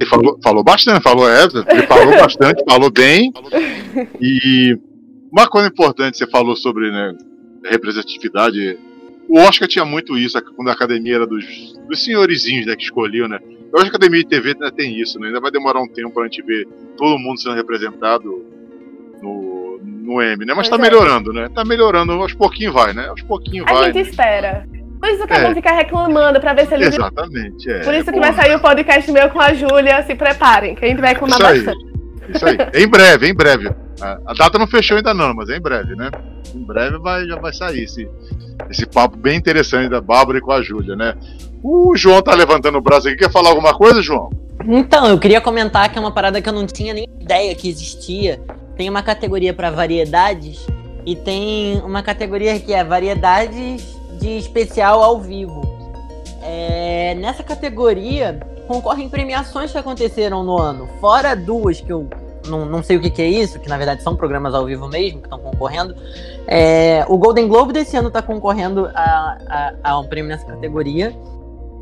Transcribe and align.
Ele 0.00 0.08
falou, 0.08 0.38
falou 0.42 0.64
bastante, 0.64 1.02
falou, 1.02 1.28
é, 1.28 1.44
ele 1.44 1.86
falou 1.86 2.16
bastante, 2.16 2.64
falou 2.68 2.90
bem. 2.90 3.32
E 4.20 4.78
uma 5.30 5.46
coisa 5.46 5.68
importante, 5.68 6.18
você 6.18 6.26
falou 6.26 6.56
sobre 6.56 6.90
né, 6.90 7.14
representatividade. 7.64 8.78
O 9.28 9.38
Oscar 9.40 9.68
tinha 9.68 9.84
muito 9.84 10.16
isso, 10.16 10.40
quando 10.54 10.68
a 10.68 10.72
academia 10.72 11.16
era 11.16 11.26
dos, 11.26 11.44
dos 11.88 12.04
senhorizinhos 12.04 12.66
né, 12.66 12.76
que 12.76 12.84
escolhiam, 12.84 13.28
né? 13.28 13.38
Eu 13.72 13.80
acho 13.80 13.90
que 13.90 13.96
a 13.96 13.98
academia 13.98 14.22
de 14.22 14.28
TV 14.28 14.50
ainda 14.50 14.70
tem 14.70 14.98
isso, 15.00 15.18
né? 15.18 15.26
Ainda 15.28 15.40
vai 15.40 15.50
demorar 15.50 15.82
um 15.82 15.88
tempo 15.88 16.10
pra 16.10 16.24
gente 16.24 16.40
ver 16.42 16.66
todo 16.96 17.18
mundo 17.18 17.40
sendo 17.40 17.56
representado 17.56 18.44
no, 19.20 19.80
no 19.82 20.22
M, 20.22 20.44
né? 20.44 20.54
Mas 20.54 20.68
pois 20.68 20.70
tá 20.70 20.76
é. 20.76 20.90
melhorando, 20.90 21.32
né? 21.32 21.48
Tá 21.52 21.64
melhorando, 21.64 22.12
aos 22.12 22.32
pouquinhos 22.32 22.72
vai, 22.72 22.94
né? 22.94 23.08
Aos 23.08 23.22
pouquinhos 23.22 23.66
vai. 23.66 23.82
A 23.82 23.86
gente 23.86 23.96
né? 23.96 24.00
espera. 24.02 24.68
Por 25.06 25.12
isso 25.12 25.26
que 25.26 25.32
é. 25.34 25.42
vão 25.42 25.54
ficar 25.54 25.72
reclamando 25.72 26.40
pra 26.40 26.52
ver 26.52 26.66
se 26.66 26.74
eles. 26.74 26.88
Exatamente, 26.88 27.70
é. 27.70 27.78
Por 27.84 27.94
isso 27.94 28.10
que 28.10 28.18
vai 28.18 28.32
sair 28.32 28.56
o 28.56 28.60
podcast 28.60 29.12
meu 29.12 29.30
com 29.30 29.40
a 29.40 29.54
Júlia. 29.54 30.02
Se 30.02 30.16
preparem, 30.16 30.74
que 30.74 30.84
a 30.84 30.88
gente 30.88 31.00
vai 31.00 31.10
reclamar 31.10 31.38
isso 31.54 31.64
bastante. 31.64 31.96
Isso 32.34 32.46
aí. 32.46 32.58
Em 32.82 32.88
breve, 32.88 33.28
em 33.28 33.34
breve. 33.34 33.70
A 34.00 34.34
data 34.34 34.58
não 34.58 34.66
fechou 34.66 34.96
ainda 34.96 35.14
não, 35.14 35.32
mas 35.32 35.48
é 35.48 35.56
em 35.56 35.60
breve, 35.60 35.94
né? 35.94 36.10
Em 36.54 36.62
breve 36.62 36.98
vai, 36.98 37.24
já 37.24 37.36
vai 37.36 37.52
sair 37.52 37.84
esse, 37.84 38.06
esse 38.68 38.84
papo 38.84 39.16
bem 39.16 39.36
interessante 39.36 39.88
da 39.88 40.00
Bárbara 40.00 40.38
e 40.38 40.40
com 40.40 40.52
a 40.52 40.60
Júlia, 40.60 40.96
né? 40.96 41.14
O 41.62 41.96
João 41.96 42.20
tá 42.20 42.34
levantando 42.34 42.76
o 42.76 42.80
braço 42.80 43.08
aqui. 43.08 43.16
Quer 43.16 43.30
falar 43.30 43.50
alguma 43.50 43.72
coisa, 43.74 44.02
João? 44.02 44.28
Então, 44.66 45.06
eu 45.06 45.18
queria 45.18 45.40
comentar 45.40 45.90
que 45.90 45.96
é 45.96 46.00
uma 46.00 46.12
parada 46.12 46.42
que 46.42 46.48
eu 46.48 46.52
não 46.52 46.66
tinha 46.66 46.92
nem 46.92 47.08
ideia 47.20 47.54
que 47.54 47.68
existia. 47.68 48.40
Tem 48.76 48.90
uma 48.90 49.02
categoria 49.02 49.54
para 49.54 49.70
variedades 49.70 50.66
e 51.06 51.14
tem 51.14 51.80
uma 51.84 52.02
categoria 52.02 52.58
que 52.58 52.74
é 52.74 52.84
variedades 52.84 53.95
de 54.18 54.36
especial 54.36 55.02
ao 55.02 55.20
vivo. 55.20 55.62
É, 56.42 57.14
nessa 57.14 57.42
categoria 57.42 58.38
concorrem 58.66 59.08
premiações 59.08 59.72
que 59.72 59.78
aconteceram 59.78 60.42
no 60.42 60.60
ano, 60.60 60.88
fora 61.00 61.34
duas 61.34 61.80
que 61.80 61.92
eu 61.92 62.08
não, 62.48 62.64
não 62.64 62.82
sei 62.82 62.96
o 62.96 63.00
que, 63.00 63.10
que, 63.10 63.22
é 63.22 63.28
isso, 63.28 63.58
que 63.58 63.68
na 63.68 63.76
verdade 63.76 64.02
são 64.02 64.16
programas 64.16 64.54
ao 64.54 64.64
vivo 64.64 64.88
mesmo 64.88 65.20
que 65.20 65.26
estão 65.26 65.38
concorrendo. 65.38 65.94
É, 66.46 67.04
o 67.08 67.18
Golden 67.18 67.48
Globe 67.48 67.72
desse 67.72 67.96
ano 67.96 68.08
está 68.08 68.22
concorrendo 68.22 68.86
a, 68.94 69.38
a, 69.48 69.74
a, 69.82 69.98
um 69.98 70.06
prêmio 70.06 70.28
nessa 70.28 70.46
categoria. 70.46 71.16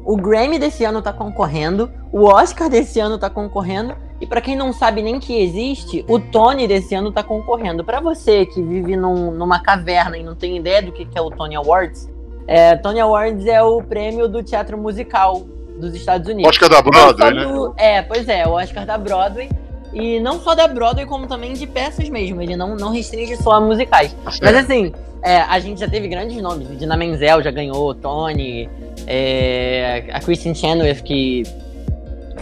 O 0.04 0.16
Grammy 0.16 0.58
desse 0.58 0.84
ano 0.84 0.98
está 0.98 1.12
concorrendo. 1.12 1.90
O 2.12 2.24
Oscar 2.24 2.68
desse 2.68 3.00
ano 3.00 3.14
está 3.14 3.30
concorrendo. 3.30 3.94
E 4.20 4.26
para 4.26 4.40
quem 4.40 4.54
não 4.54 4.72
sabe 4.72 5.02
nem 5.02 5.18
que 5.18 5.42
existe, 5.42 6.04
o 6.08 6.18
Tony 6.18 6.68
desse 6.68 6.94
ano 6.94 7.08
está 7.08 7.22
concorrendo. 7.22 7.84
Para 7.84 8.00
você 8.00 8.46
que 8.46 8.62
vive 8.62 8.96
num, 8.96 9.30
numa 9.30 9.60
caverna 9.60 10.16
e 10.16 10.22
não 10.22 10.34
tem 10.34 10.56
ideia 10.56 10.82
do 10.82 10.92
que, 10.92 11.04
que 11.04 11.18
é 11.18 11.20
o 11.20 11.30
Tony 11.30 11.56
Awards, 11.56 12.08
é, 12.46 12.76
Tony 12.76 13.00
Awards 13.00 13.46
é 13.46 13.62
o 13.62 13.82
prêmio 13.82 14.28
do 14.28 14.42
teatro 14.42 14.76
musical 14.76 15.46
dos 15.78 15.94
Estados 15.94 16.28
Unidos. 16.28 16.48
Oscar 16.48 16.68
da 16.68 16.82
Broadway, 16.82 17.34
né? 17.34 17.44
Do, 17.44 17.74
é, 17.76 18.02
pois 18.02 18.28
é, 18.28 18.46
o 18.46 18.52
Oscar 18.52 18.86
da 18.86 18.98
Broadway. 18.98 19.48
E 19.92 20.18
não 20.20 20.40
só 20.40 20.54
da 20.54 20.66
Broadway, 20.66 21.06
como 21.06 21.26
também 21.26 21.52
de 21.52 21.66
peças 21.66 22.08
mesmo. 22.08 22.42
Ele 22.42 22.56
não, 22.56 22.74
não 22.74 22.92
restringe 22.92 23.36
só 23.36 23.52
a 23.52 23.60
musicais. 23.60 24.12
Tá 24.24 24.32
Mas 24.42 24.56
assim, 24.56 24.92
é, 25.22 25.38
a 25.38 25.58
gente 25.60 25.80
já 25.80 25.88
teve 25.88 26.08
grandes 26.08 26.40
nomes. 26.42 26.68
Dina 26.78 26.96
Menzel 26.96 27.42
já 27.42 27.50
ganhou, 27.50 27.94
Tony, 27.94 28.68
é, 29.06 30.04
a 30.12 30.20
Kristen 30.20 30.54
Chenoweth, 30.54 31.02
que 31.02 31.44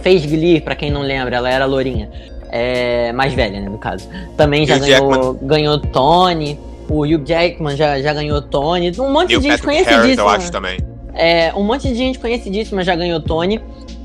fez 0.01 0.25
Glee, 0.25 0.59
pra 0.59 0.75
quem 0.75 0.91
não 0.91 1.01
lembra, 1.01 1.37
ela 1.37 1.49
era 1.49 1.65
lourinha. 1.65 2.09
É, 2.49 3.11
mais 3.13 3.33
velha, 3.33 3.61
né, 3.61 3.69
no 3.69 3.77
caso. 3.77 4.07
Também 4.35 4.65
já 4.65 4.77
ganhou, 4.77 5.33
ganhou 5.35 5.79
Tony. 5.79 6.59
O 6.89 7.05
Hugh 7.05 7.23
Jackman 7.23 7.75
já, 7.75 8.01
já 8.01 8.13
ganhou 8.13 8.41
Tony. 8.41 8.91
Um 8.99 9.11
monte 9.11 9.37
de 9.37 9.41
gente 9.41 9.61
conhecidíssima. 9.61 10.21
eu 10.21 10.29
acho 10.29 10.51
também. 10.51 10.77
É, 11.13 11.53
um 11.53 11.63
monte 11.63 11.87
de 11.87 11.95
gente 11.95 12.19
conhecidíssima 12.19 12.83
já 12.83 12.95
ganhou 12.95 13.19
Tony. 13.21 13.61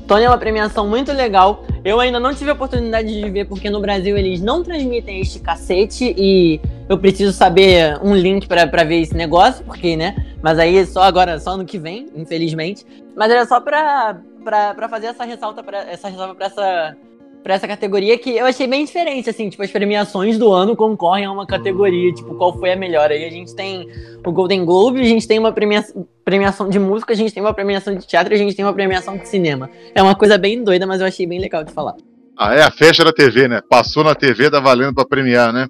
Tony 0.07 0.23
é 0.23 0.27
uma 0.27 0.37
premiação 0.37 0.87
muito 0.87 1.11
legal. 1.11 1.63
Eu 1.83 1.99
ainda 1.99 2.19
não 2.19 2.33
tive 2.33 2.49
a 2.49 2.53
oportunidade 2.53 3.07
de 3.07 3.29
ver, 3.29 3.45
porque 3.45 3.69
no 3.69 3.79
Brasil 3.79 4.17
eles 4.17 4.41
não 4.41 4.63
transmitem 4.63 5.21
este 5.21 5.39
cacete 5.39 6.13
e 6.17 6.59
eu 6.89 6.97
preciso 6.97 7.31
saber 7.31 7.99
um 8.03 8.15
link 8.15 8.47
para 8.47 8.83
ver 8.83 9.01
esse 9.01 9.15
negócio, 9.15 9.63
porque, 9.63 9.95
né? 9.95 10.15
Mas 10.41 10.57
aí 10.57 10.83
só 10.85 11.03
agora, 11.03 11.39
só 11.39 11.55
no 11.55 11.63
que 11.63 11.77
vem, 11.77 12.07
infelizmente. 12.15 12.85
Mas 13.15 13.31
era 13.31 13.45
só 13.45 13.61
pra, 13.61 14.17
pra, 14.43 14.73
pra 14.73 14.89
fazer 14.89 15.07
essa 15.07 15.23
ressalta, 15.23 15.61
pra, 15.61 15.77
essa 15.89 16.09
ressalva 16.09 16.33
pra 16.33 16.47
essa 16.47 16.97
para 17.43 17.53
essa 17.53 17.67
categoria 17.67 18.17
que 18.17 18.37
eu 18.37 18.45
achei 18.45 18.67
bem 18.67 18.85
diferente, 18.85 19.29
assim, 19.29 19.49
tipo, 19.49 19.63
as 19.63 19.71
premiações 19.71 20.37
do 20.37 20.51
ano 20.51 20.75
concorrem 20.75 21.25
a 21.25 21.31
uma 21.31 21.47
categoria, 21.47 22.13
tipo, 22.13 22.35
qual 22.35 22.57
foi 22.57 22.71
a 22.71 22.75
melhor. 22.75 23.09
Aí 23.11 23.23
a 23.23 23.29
gente 23.29 23.55
tem 23.55 23.87
o 24.25 24.31
Golden 24.31 24.65
Globe, 24.65 24.99
a 24.99 25.05
gente 25.05 25.27
tem 25.27 25.39
uma 25.39 25.51
premia 25.51 25.83
premiação 26.25 26.69
de 26.69 26.77
música, 26.77 27.13
a 27.13 27.15
gente 27.15 27.33
tem 27.33 27.41
uma 27.41 27.53
premiação 27.53 27.95
de 27.95 28.05
teatro, 28.05 28.33
a 28.33 28.37
gente 28.37 28.55
tem 28.55 28.63
uma 28.63 28.73
premiação 28.73 29.17
de 29.17 29.27
cinema. 29.27 29.69
É 29.95 30.03
uma 30.03 30.15
coisa 30.15 30.37
bem 30.37 30.63
doida, 30.63 30.85
mas 30.85 31.01
eu 31.01 31.07
achei 31.07 31.25
bem 31.25 31.39
legal 31.39 31.63
de 31.63 31.71
falar. 31.71 31.95
Ah, 32.37 32.53
é 32.53 32.61
a 32.61 32.71
festa 32.71 33.03
da 33.03 33.11
TV, 33.11 33.47
né? 33.47 33.61
Passou 33.67 34.03
na 34.03 34.13
TV, 34.13 34.49
tá 34.49 34.59
valendo 34.59 34.93
para 34.93 35.05
premiar, 35.05 35.51
né? 35.51 35.67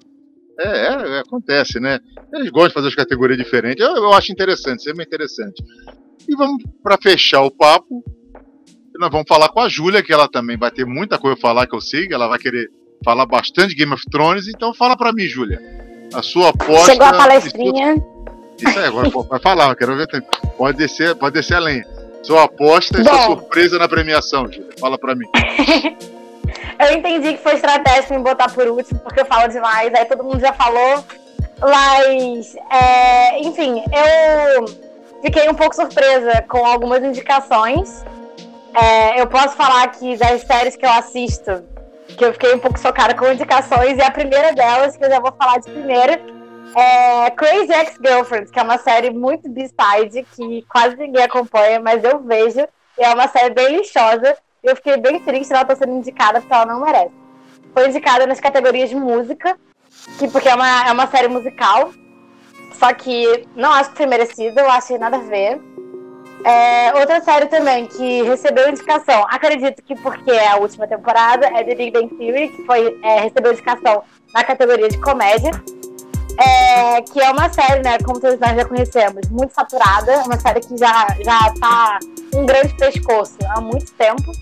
É, 0.58 0.68
é, 0.68 1.16
é, 1.16 1.20
acontece, 1.20 1.80
né? 1.80 1.98
Eles 2.32 2.50
gostam 2.50 2.68
de 2.68 2.74
fazer 2.74 2.88
as 2.88 2.94
categorias 2.94 3.38
diferentes. 3.38 3.84
Eu, 3.84 3.96
eu 3.96 4.12
acho 4.12 4.30
interessante, 4.30 4.82
sempre 4.82 5.04
interessante. 5.04 5.62
E 6.28 6.36
vamos 6.36 6.62
para 6.82 6.98
fechar 6.98 7.42
o 7.42 7.50
papo 7.50 8.04
nós 9.00 9.10
vamos 9.10 9.26
falar 9.26 9.48
com 9.48 9.60
a 9.60 9.68
Júlia, 9.68 10.02
que 10.02 10.12
ela 10.12 10.28
também 10.28 10.58
vai 10.58 10.70
ter 10.70 10.84
muita 10.84 11.18
coisa 11.18 11.36
a 11.36 11.40
falar 11.40 11.66
que 11.66 11.74
eu 11.74 11.80
sei, 11.80 12.06
ela 12.12 12.28
vai 12.28 12.38
querer 12.38 12.68
falar 13.02 13.24
bastante 13.24 13.74
Game 13.74 13.92
of 13.94 14.04
Thrones. 14.10 14.46
Então 14.46 14.74
fala 14.74 14.96
para 14.96 15.10
mim, 15.12 15.24
Júlia. 15.24 15.58
A 16.12 16.22
sua 16.22 16.50
aposta. 16.50 16.92
Chegou 16.92 17.06
a 17.06 17.14
palestrinha. 17.14 17.96
Isso 18.58 18.78
aí, 18.78 18.84
agora 18.84 19.08
vai 19.08 19.40
falar, 19.40 19.74
quero 19.74 19.96
ver. 19.96 20.06
Pode 20.56 20.76
descer, 20.76 21.14
pode 21.14 21.32
descer 21.32 21.54
a 21.54 21.60
lenha. 21.60 21.86
Sua 22.22 22.44
aposta 22.44 23.00
e 23.00 23.04
sua 23.04 23.22
surpresa 23.22 23.78
na 23.78 23.88
premiação, 23.88 24.44
Júlia. 24.52 24.68
Fala 24.78 24.98
para 24.98 25.14
mim. 25.14 25.26
eu 26.78 26.98
entendi 26.98 27.32
que 27.32 27.42
foi 27.42 27.54
estratégico 27.54 28.12
me 28.12 28.20
botar 28.20 28.50
por 28.52 28.68
último, 28.68 29.00
porque 29.00 29.20
eu 29.22 29.26
falo 29.26 29.48
demais, 29.48 29.94
aí 29.94 30.04
todo 30.04 30.22
mundo 30.22 30.40
já 30.40 30.52
falou. 30.52 31.02
Mas, 31.58 32.54
é, 32.70 33.40
enfim, 33.40 33.82
eu 33.82 34.64
fiquei 35.22 35.48
um 35.48 35.54
pouco 35.54 35.74
surpresa 35.74 36.44
com 36.48 36.66
algumas 36.66 37.02
indicações. 37.02 38.04
É, 38.74 39.20
eu 39.20 39.26
posso 39.26 39.56
falar 39.56 39.88
que 39.88 40.16
das 40.16 40.42
séries 40.42 40.76
que 40.76 40.86
eu 40.86 40.90
assisto, 40.90 41.64
que 42.06 42.24
eu 42.24 42.32
fiquei 42.32 42.54
um 42.54 42.58
pouco 42.58 42.78
chocada 42.78 43.14
com 43.14 43.30
indicações, 43.30 43.98
e 43.98 44.02
a 44.02 44.10
primeira 44.10 44.52
delas, 44.52 44.96
que 44.96 45.04
eu 45.04 45.10
já 45.10 45.18
vou 45.18 45.32
falar 45.32 45.58
de 45.58 45.70
primeira, 45.70 46.20
é 46.76 47.30
Crazy 47.30 47.72
Ex-Girlfriends, 47.72 48.50
que 48.50 48.58
é 48.58 48.62
uma 48.62 48.78
série 48.78 49.10
muito 49.10 49.48
B-side, 49.48 50.26
que 50.36 50.62
quase 50.68 50.96
ninguém 50.96 51.22
acompanha, 51.22 51.80
mas 51.80 52.04
eu 52.04 52.20
vejo. 52.20 52.60
E 52.98 53.02
é 53.02 53.12
uma 53.12 53.28
série 53.28 53.52
bem 53.52 53.76
lixosa. 53.76 54.36
Eu 54.62 54.76
fiquei 54.76 54.96
bem 54.96 55.18
triste 55.20 55.52
ela 55.52 55.62
estar 55.62 55.76
sendo 55.76 55.92
indicada, 55.92 56.40
porque 56.40 56.54
ela 56.54 56.66
não 56.66 56.80
merece. 56.80 57.14
Foi 57.72 57.88
indicada 57.88 58.26
nas 58.26 58.40
categorias 58.40 58.90
de 58.90 58.96
música, 58.96 59.58
que, 60.18 60.28
porque 60.28 60.48
é 60.48 60.54
uma, 60.54 60.88
é 60.88 60.92
uma 60.92 61.06
série 61.06 61.28
musical. 61.28 61.90
Só 62.74 62.92
que 62.94 63.48
não 63.56 63.72
acho 63.72 63.90
que 63.90 63.96
foi 63.96 64.06
merecida, 64.06 64.60
eu 64.60 64.70
achei 64.70 64.96
nada 64.96 65.16
a 65.16 65.20
ver. 65.20 65.60
É, 66.44 66.94
outra 66.94 67.20
série 67.20 67.46
também 67.46 67.86
que 67.86 68.22
recebeu 68.22 68.68
indicação, 68.68 69.26
acredito 69.28 69.82
que 69.82 69.94
porque 69.96 70.30
é 70.30 70.48
a 70.48 70.56
última 70.56 70.86
temporada, 70.86 71.46
é 71.46 71.62
The 71.62 71.74
Big 71.74 71.90
Bang 71.90 72.14
Theory, 72.16 72.48
que 72.48 72.64
foi, 72.64 72.98
é, 73.02 73.20
recebeu 73.20 73.52
indicação 73.52 74.02
na 74.32 74.44
categoria 74.44 74.88
de 74.88 74.98
comédia. 74.98 75.50
É, 76.38 77.02
que 77.02 77.20
é 77.20 77.30
uma 77.30 77.52
série, 77.52 77.82
né, 77.82 77.98
como 77.98 78.18
todos 78.18 78.40
nós 78.40 78.56
já 78.56 78.64
conhecemos, 78.64 79.28
muito 79.28 79.52
saturada, 79.52 80.22
uma 80.24 80.40
série 80.40 80.60
que 80.60 80.74
já, 80.74 81.08
já 81.22 81.52
tá 81.60 81.98
um 82.34 82.46
grande 82.46 82.74
pescoço 82.76 83.36
há 83.50 83.60
muito 83.60 83.92
tempo 83.92 84.32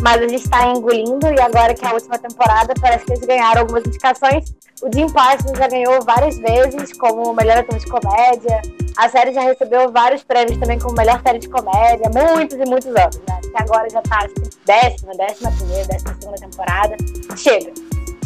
mas 0.00 0.16
a 0.22 0.28
gente 0.28 0.44
está 0.44 0.66
engolindo 0.66 1.26
e 1.26 1.40
agora 1.40 1.74
que 1.74 1.84
é 1.84 1.88
a 1.88 1.94
última 1.94 2.18
temporada, 2.18 2.72
parece 2.80 3.04
que 3.04 3.12
eles 3.12 3.26
ganharam 3.26 3.62
algumas 3.62 3.84
indicações. 3.84 4.54
O 4.82 4.90
Jim 4.94 5.10
Parsons 5.10 5.58
já 5.58 5.66
ganhou 5.66 6.02
várias 6.02 6.38
vezes 6.38 6.96
como 6.98 7.32
melhor 7.34 7.58
ator 7.58 7.78
de 7.78 7.86
comédia. 7.86 8.62
A 8.96 9.08
série 9.08 9.32
já 9.32 9.42
recebeu 9.42 9.90
vários 9.90 10.22
prêmios 10.22 10.58
também 10.58 10.78
como 10.78 10.94
melhor 10.94 11.20
série 11.22 11.38
de 11.38 11.48
comédia, 11.48 12.10
muitos 12.12 12.58
e 12.58 12.64
muitos 12.64 12.94
anos, 12.94 13.20
né? 13.28 13.40
Que 13.42 13.62
agora 13.62 13.88
já 13.90 14.00
está 14.00 14.26
décima, 14.66 15.14
décima 15.16 15.52
primeira, 15.52 15.86
décima 15.86 16.16
segunda 16.20 16.38
temporada. 16.38 16.96
Chega, 17.36 17.72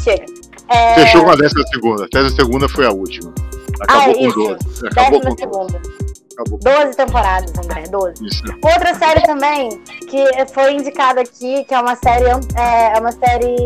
chega. 0.02 0.24
É... 0.68 0.94
Fechou 0.94 1.24
com 1.24 1.30
a 1.30 1.36
décima 1.36 1.66
segunda. 1.68 2.04
A 2.04 2.08
décima 2.08 2.30
segunda 2.30 2.68
foi 2.68 2.86
a 2.86 2.90
última. 2.90 3.32
Acabou 3.80 4.10
ah, 4.10 4.14
com 4.14 4.20
isso. 4.20 4.86
Acabou 4.86 5.20
décima 5.20 5.30
com 5.30 5.36
segunda. 5.36 6.01
Acabou. 6.32 6.58
12 6.58 6.96
temporadas, 6.96 7.52
André, 7.58 7.84
12. 7.88 8.26
Isso. 8.26 8.42
Outra 8.62 8.94
série 8.94 9.22
também 9.22 9.68
que 10.08 10.24
foi 10.52 10.74
indicada 10.74 11.20
aqui, 11.20 11.64
que 11.64 11.74
é 11.74 11.80
uma 11.80 11.96
série. 11.96 12.24
É, 12.56 12.96
é 12.96 13.00
uma 13.00 13.12
série. 13.12 13.56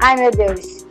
Ai 0.00 0.16
meu 0.16 0.30
Deus. 0.30 0.86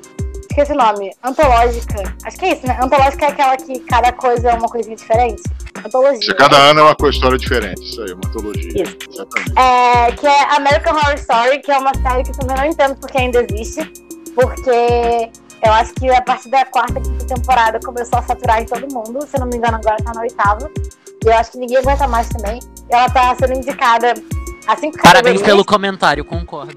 Esqueci 0.49 0.71
o 0.71 0.75
nome. 0.75 1.11
Antológica. 1.23 2.15
Acho 2.23 2.37
que 2.37 2.45
é 2.45 2.53
isso, 2.53 2.65
né? 2.65 2.77
Antológica 2.81 3.25
é 3.25 3.29
aquela 3.29 3.57
que 3.57 3.79
cada 3.81 4.11
coisa 4.11 4.49
é 4.49 4.53
uma 4.55 4.67
coisinha 4.67 4.95
diferente. 4.95 5.43
Antologia. 5.85 6.35
Cada 6.35 6.57
ano 6.57 6.79
é 6.79 6.83
uma 6.83 7.09
história 7.09 7.37
diferente. 7.37 7.81
Isso 7.83 8.01
aí, 8.01 8.11
uma 8.11 8.27
antologia. 8.27 8.83
Isso. 8.83 8.97
Exatamente. 9.09 9.53
É, 9.55 10.11
que 10.13 10.25
é 10.25 10.55
American 10.55 10.95
Horror 10.95 11.13
Story, 11.15 11.59
que 11.59 11.71
é 11.71 11.77
uma 11.77 11.93
série 11.93 12.23
que 12.23 12.31
eu 12.31 12.37
também 12.37 12.57
não 12.57 12.65
entendo 12.65 12.95
porque 12.95 13.17
ainda 13.17 13.45
existe. 13.49 13.91
Porque 14.33 15.29
eu 15.63 15.71
acho 15.73 15.93
que 15.93 16.09
a 16.09 16.21
partir 16.21 16.49
da 16.49 16.65
quarta, 16.65 17.01
quinta 17.01 17.25
temporada 17.25 17.79
começou 17.79 18.19
a 18.19 18.21
saturar 18.21 18.61
em 18.61 18.65
todo 18.65 18.87
mundo. 18.93 19.25
Se 19.27 19.39
não 19.39 19.47
me 19.47 19.57
engano, 19.57 19.77
agora 19.77 19.97
tá 20.03 20.11
na 20.13 20.21
oitava. 20.21 20.69
E 21.25 21.27
eu 21.27 21.33
acho 21.33 21.51
que 21.51 21.57
ninguém 21.57 21.77
aguenta 21.77 22.07
mais 22.07 22.29
também. 22.29 22.59
Ela 22.89 23.09
tá 23.09 23.35
sendo 23.35 23.53
indicada 23.53 24.13
assim 24.67 24.91
Parabéns 24.91 25.41
pelo 25.41 25.65
comentário, 25.65 26.23
concordo. 26.25 26.75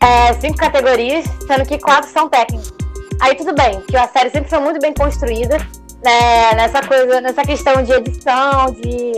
é, 0.00 0.32
cinco 0.34 0.56
categorias, 0.56 1.24
sendo 1.46 1.64
que 1.66 1.78
quatro 1.78 2.10
são 2.10 2.28
técnicas. 2.28 2.72
Aí 3.20 3.34
tudo 3.34 3.54
bem, 3.54 3.80
que 3.82 3.96
a 3.96 4.06
série 4.08 4.30
sempre 4.30 4.48
foi 4.48 4.60
muito 4.60 4.80
bem 4.80 4.94
construída, 4.94 5.58
né, 6.04 6.54
nessa 6.54 6.82
coisa, 6.82 7.20
nessa 7.20 7.42
questão 7.42 7.82
de 7.82 7.92
edição, 7.92 8.72
de, 8.72 9.12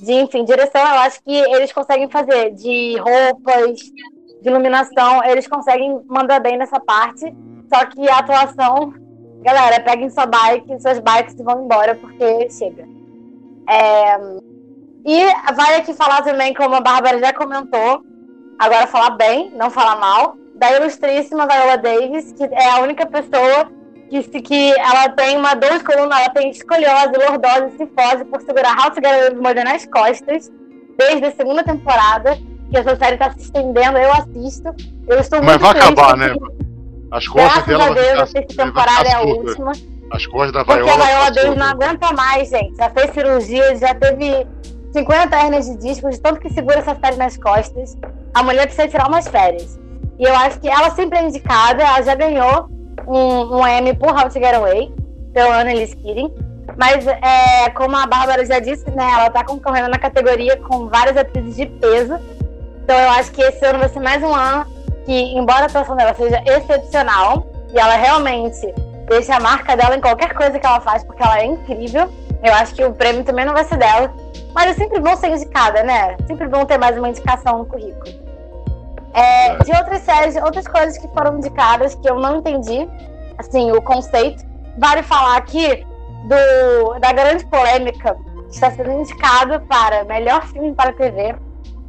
de 0.00 0.12
enfim, 0.12 0.44
direção, 0.44 0.80
eu 0.80 0.98
acho 1.00 1.22
que 1.22 1.32
eles 1.32 1.72
conseguem 1.72 2.10
fazer 2.10 2.50
de 2.54 2.96
roupas, 2.98 3.76
de 4.42 4.48
iluminação, 4.48 5.24
eles 5.24 5.46
conseguem 5.46 6.00
mandar 6.06 6.40
bem 6.40 6.56
nessa 6.56 6.80
parte. 6.80 7.32
Só 7.72 7.84
que 7.86 8.08
a 8.08 8.18
atuação, 8.18 8.94
galera, 9.42 9.80
peguem 9.80 10.10
sua 10.10 10.26
bike, 10.26 10.80
suas 10.80 10.98
bikes 10.98 11.34
e 11.38 11.42
vão 11.42 11.64
embora, 11.64 11.94
porque 11.94 12.48
chega. 12.50 12.86
É... 13.68 14.16
E 15.04 15.24
vai 15.54 15.76
aqui 15.76 15.94
falar 15.94 16.22
também, 16.22 16.52
como 16.52 16.74
a 16.74 16.80
Bárbara 16.80 17.18
já 17.18 17.32
comentou, 17.32 18.02
agora 18.58 18.86
falar 18.86 19.10
bem, 19.10 19.52
não 19.54 19.70
falar 19.70 19.96
mal, 19.96 20.36
da 20.56 20.72
ilustríssima 20.76 21.46
Viola 21.46 21.78
Davis, 21.78 22.32
que 22.32 22.44
é 22.44 22.70
a 22.70 22.80
única 22.80 23.06
pessoa 23.06 23.70
que, 24.08 24.22
que 24.40 24.72
ela 24.78 25.08
tem 25.10 25.36
uma 25.36 25.54
dor 25.54 25.78
de 25.78 25.84
coluna, 25.84 26.20
ela 26.20 26.30
tem 26.30 26.50
escoliose, 26.50 27.12
lordose 27.16 27.76
cifose 27.76 28.24
por 28.24 28.40
segurar 28.42 28.74
House 28.74 28.94
Girl 28.96 29.40
Morder 29.40 29.64
nas 29.64 29.84
costas, 29.86 30.50
desde 30.96 31.26
a 31.26 31.32
segunda 31.32 31.62
temporada, 31.62 32.36
que 32.70 32.76
essa 32.76 32.96
série 32.96 33.14
está 33.14 33.30
se 33.32 33.42
estendendo, 33.42 33.98
eu 33.98 34.12
assisto. 34.12 34.74
Eu 35.06 35.20
estou 35.20 35.42
Mas 35.42 35.58
muito 35.58 35.72
vai 35.72 35.82
acabar, 35.82 36.16
porque, 36.16 36.30
né? 36.30 36.65
As 37.16 37.26
costas 37.28 37.64
Graças 37.64 37.66
dela 37.66 37.84
a 37.84 37.86
vai 37.86 37.94
Deus, 37.94 38.28
ficar- 38.28 38.54
vai 38.56 38.66
temporada 38.66 39.08
é 39.08 39.12
a 39.14 39.20
última. 39.22 39.72
As 40.12 40.26
costas 40.26 40.52
da 40.52 40.64
Porque 40.64 40.82
Viola. 40.82 40.92
a 40.92 41.06
Viola 41.06 41.18
vai 41.20 41.26
ficar 41.26 41.42
Davis 41.42 41.58
não 41.58 41.66
aguenta 41.66 42.12
mais, 42.12 42.48
gente. 42.48 42.76
Já 42.76 42.90
fez 42.90 43.10
cirurgia, 43.12 43.76
já 43.76 43.94
teve 43.94 44.46
50 44.92 45.36
hernias 45.36 45.66
de 45.66 45.76
disco, 45.78 46.10
de 46.10 46.20
tanto 46.20 46.40
que 46.40 46.50
segura 46.52 46.78
essa 46.78 46.94
série 46.94 47.16
nas 47.16 47.36
costas. 47.36 47.96
A 48.34 48.42
mulher 48.42 48.66
precisa 48.66 48.88
tirar 48.88 49.08
umas 49.08 49.26
férias. 49.28 49.78
E 50.18 50.24
eu 50.24 50.34
acho 50.36 50.60
que 50.60 50.68
ela 50.68 50.90
sempre 50.90 51.18
é 51.18 51.22
indicada, 51.22 51.82
ela 51.82 52.02
já 52.02 52.14
ganhou 52.14 52.68
um, 53.06 53.56
um 53.58 53.66
Emmy 53.66 53.94
por 53.94 54.10
How 54.10 54.28
to 54.28 54.38
Get 54.38 54.54
Away, 54.54 54.92
pelo 55.34 55.52
Annalise 55.52 55.96
Keating. 55.96 56.32
Mas, 56.78 57.06
é, 57.06 57.70
como 57.70 57.96
a 57.96 58.06
Bárbara 58.06 58.44
já 58.44 58.58
disse, 58.58 58.88
né, 58.90 59.08
ela 59.12 59.30
tá 59.30 59.44
concorrendo 59.44 59.88
na 59.88 59.98
categoria 59.98 60.56
com 60.58 60.88
várias 60.88 61.16
atrizes 61.16 61.56
de 61.56 61.66
peso. 61.66 62.14
Então 62.84 62.96
eu 62.98 63.10
acho 63.10 63.30
que 63.32 63.42
esse 63.42 63.64
ano 63.64 63.78
vai 63.78 63.88
ser 63.88 64.00
mais 64.00 64.22
um 64.22 64.34
ano 64.34 64.66
que, 65.06 65.38
embora 65.38 65.62
a 65.62 65.66
atuação 65.66 65.96
dela 65.96 66.12
seja 66.14 66.42
excepcional, 66.44 67.46
e 67.72 67.78
ela 67.78 67.94
realmente 67.94 68.74
deixa 69.08 69.36
a 69.36 69.40
marca 69.40 69.76
dela 69.76 69.96
em 69.96 70.00
qualquer 70.00 70.34
coisa 70.34 70.58
que 70.58 70.66
ela 70.66 70.80
faz, 70.80 71.04
porque 71.04 71.22
ela 71.22 71.38
é 71.38 71.46
incrível. 71.46 72.10
Eu 72.42 72.52
acho 72.52 72.74
que 72.74 72.84
o 72.84 72.92
prêmio 72.92 73.24
também 73.24 73.44
não 73.44 73.54
vai 73.54 73.64
ser 73.64 73.78
dela. 73.78 74.12
Mas 74.52 74.70
é 74.70 74.74
sempre 74.74 75.00
bom 75.00 75.16
ser 75.16 75.28
indicada, 75.28 75.82
né? 75.82 76.16
Sempre 76.26 76.48
bom 76.48 76.64
ter 76.64 76.78
mais 76.78 76.98
uma 76.98 77.08
indicação 77.08 77.58
no 77.58 77.66
currículo. 77.66 78.26
É, 79.14 79.56
de 79.56 79.70
outras 79.72 80.02
séries, 80.02 80.36
outras 80.36 80.66
coisas 80.66 80.98
que 80.98 81.08
foram 81.08 81.38
indicadas 81.38 81.94
que 81.94 82.08
eu 82.08 82.18
não 82.18 82.36
entendi, 82.36 82.88
assim, 83.38 83.70
o 83.72 83.80
conceito. 83.80 84.44
Vale 84.76 85.02
falar 85.02 85.36
aqui 85.36 85.86
do, 86.24 86.98
da 86.98 87.12
grande 87.12 87.46
polêmica 87.46 88.16
que 88.48 88.54
está 88.54 88.70
sendo 88.70 88.92
indicado 88.92 89.60
para 89.62 90.04
melhor 90.04 90.46
filme 90.46 90.74
para 90.74 90.92
TV, 90.92 91.34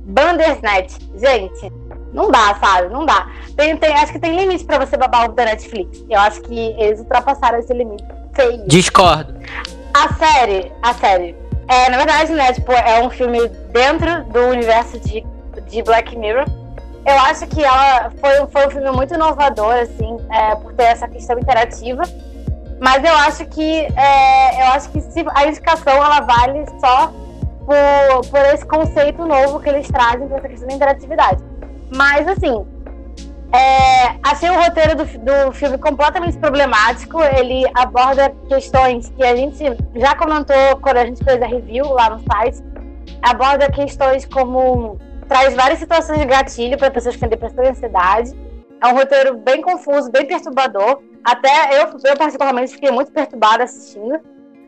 Bandersnatch. 0.04 0.98
Gente, 1.16 1.72
não 2.13 2.31
dá, 2.31 2.56
sabe? 2.56 2.89
Não 2.89 3.06
dá. 3.06 3.27
Tem, 3.56 3.75
tem, 3.77 3.94
acho 3.94 4.12
que 4.12 4.19
tem 4.19 4.36
limite 4.36 4.63
para 4.65 4.86
você 4.86 4.98
babar 4.98 5.25
o 5.25 5.33
da 5.33 5.45
Netflix. 5.45 6.04
Eu 6.09 6.19
acho 6.19 6.42
que 6.42 6.75
eles 6.77 7.00
ultrapassaram 7.00 7.59
esse 7.59 7.74
limite. 7.74 8.04
Feio. 8.33 8.63
Discordo. 8.68 9.36
A 9.94 10.13
série, 10.13 10.71
a 10.81 10.94
série. 10.94 11.36
É, 11.68 11.89
na 11.89 11.98
verdade, 11.98 12.31
né, 12.33 12.54
tipo, 12.54 12.71
é 12.71 13.01
um 13.01 13.09
filme 13.09 13.48
dentro 13.71 14.24
do 14.25 14.39
universo 14.48 15.00
de, 15.00 15.25
de 15.68 15.83
Black 15.83 16.15
Mirror. 16.15 16.45
Eu 17.06 17.19
acho 17.19 17.48
que 17.48 17.63
ela 17.63 18.12
foi, 18.19 18.48
foi 18.48 18.68
um 18.68 18.69
filme 18.69 18.92
muito 18.92 19.13
inovador, 19.13 19.74
assim, 19.75 20.18
é, 20.30 20.56
por 20.56 20.74
ter 20.74 20.83
essa 20.83 21.07
questão 21.07 21.38
interativa. 21.38 22.04
Mas 22.80 23.04
eu 23.04 23.13
acho 23.15 23.45
que 23.48 23.88
é, 23.95 24.62
eu 24.62 24.68
acho 24.74 24.89
que 24.89 25.01
se, 25.01 25.25
a 25.33 25.48
indicação 25.48 25.94
ela 25.94 26.21
vale 26.21 26.65
só 26.80 27.12
por, 27.65 28.30
por 28.30 28.39
esse 28.54 28.65
conceito 28.65 29.25
novo 29.25 29.59
que 29.59 29.68
eles 29.68 29.88
trazem 29.88 30.27
para 30.27 30.38
essa 30.38 30.48
questão 30.48 30.68
da 30.68 30.75
interatividade. 30.75 31.44
Mas 31.94 32.28
assim, 32.28 32.66
é, 33.54 34.19
achei 34.24 34.50
o 34.50 34.62
roteiro 34.62 34.95
do, 34.95 35.06
do 35.06 35.51
filme 35.54 35.78
completamente 35.78 36.38
problemático. 36.38 37.22
Ele 37.22 37.63
aborda 37.75 38.30
questões 38.48 39.10
que 39.10 39.24
a 39.24 39.36
gente 39.36 39.63
já 39.95 40.16
comentou 40.16 40.78
quando 40.81 40.98
a 40.98 41.06
gente 41.06 41.24
fez 41.24 41.42
a 41.42 41.45
review 41.48 41.86
lá 41.89 42.10
no 42.10 42.19
site. 42.19 42.62
Aborda 43.22 43.72
questões 43.72 44.25
como. 44.25 45.00
traz 45.28 45.56
várias 45.56 45.80
situações 45.80 46.19
de 46.19 46.25
gatilho 46.25 46.78
para 46.78 46.92
pessoas 46.92 47.16
que 47.16 47.22
têm 47.22 47.30
depressão 47.30 47.63
e 47.63 47.69
ansiedade. 47.69 48.31
É 48.83 48.88
um 48.88 48.95
roteiro 48.95 49.38
bem 49.38 49.62
confuso, 49.62 50.12
bem 50.12 50.25
perturbador. 50.25 51.01
Até 51.24 51.81
eu, 51.81 51.90
eu 52.04 52.18
particularmente, 52.18 52.74
fiquei 52.74 52.92
muito 52.92 53.12
perturbada 53.12 53.63
assistindo. 53.63 54.19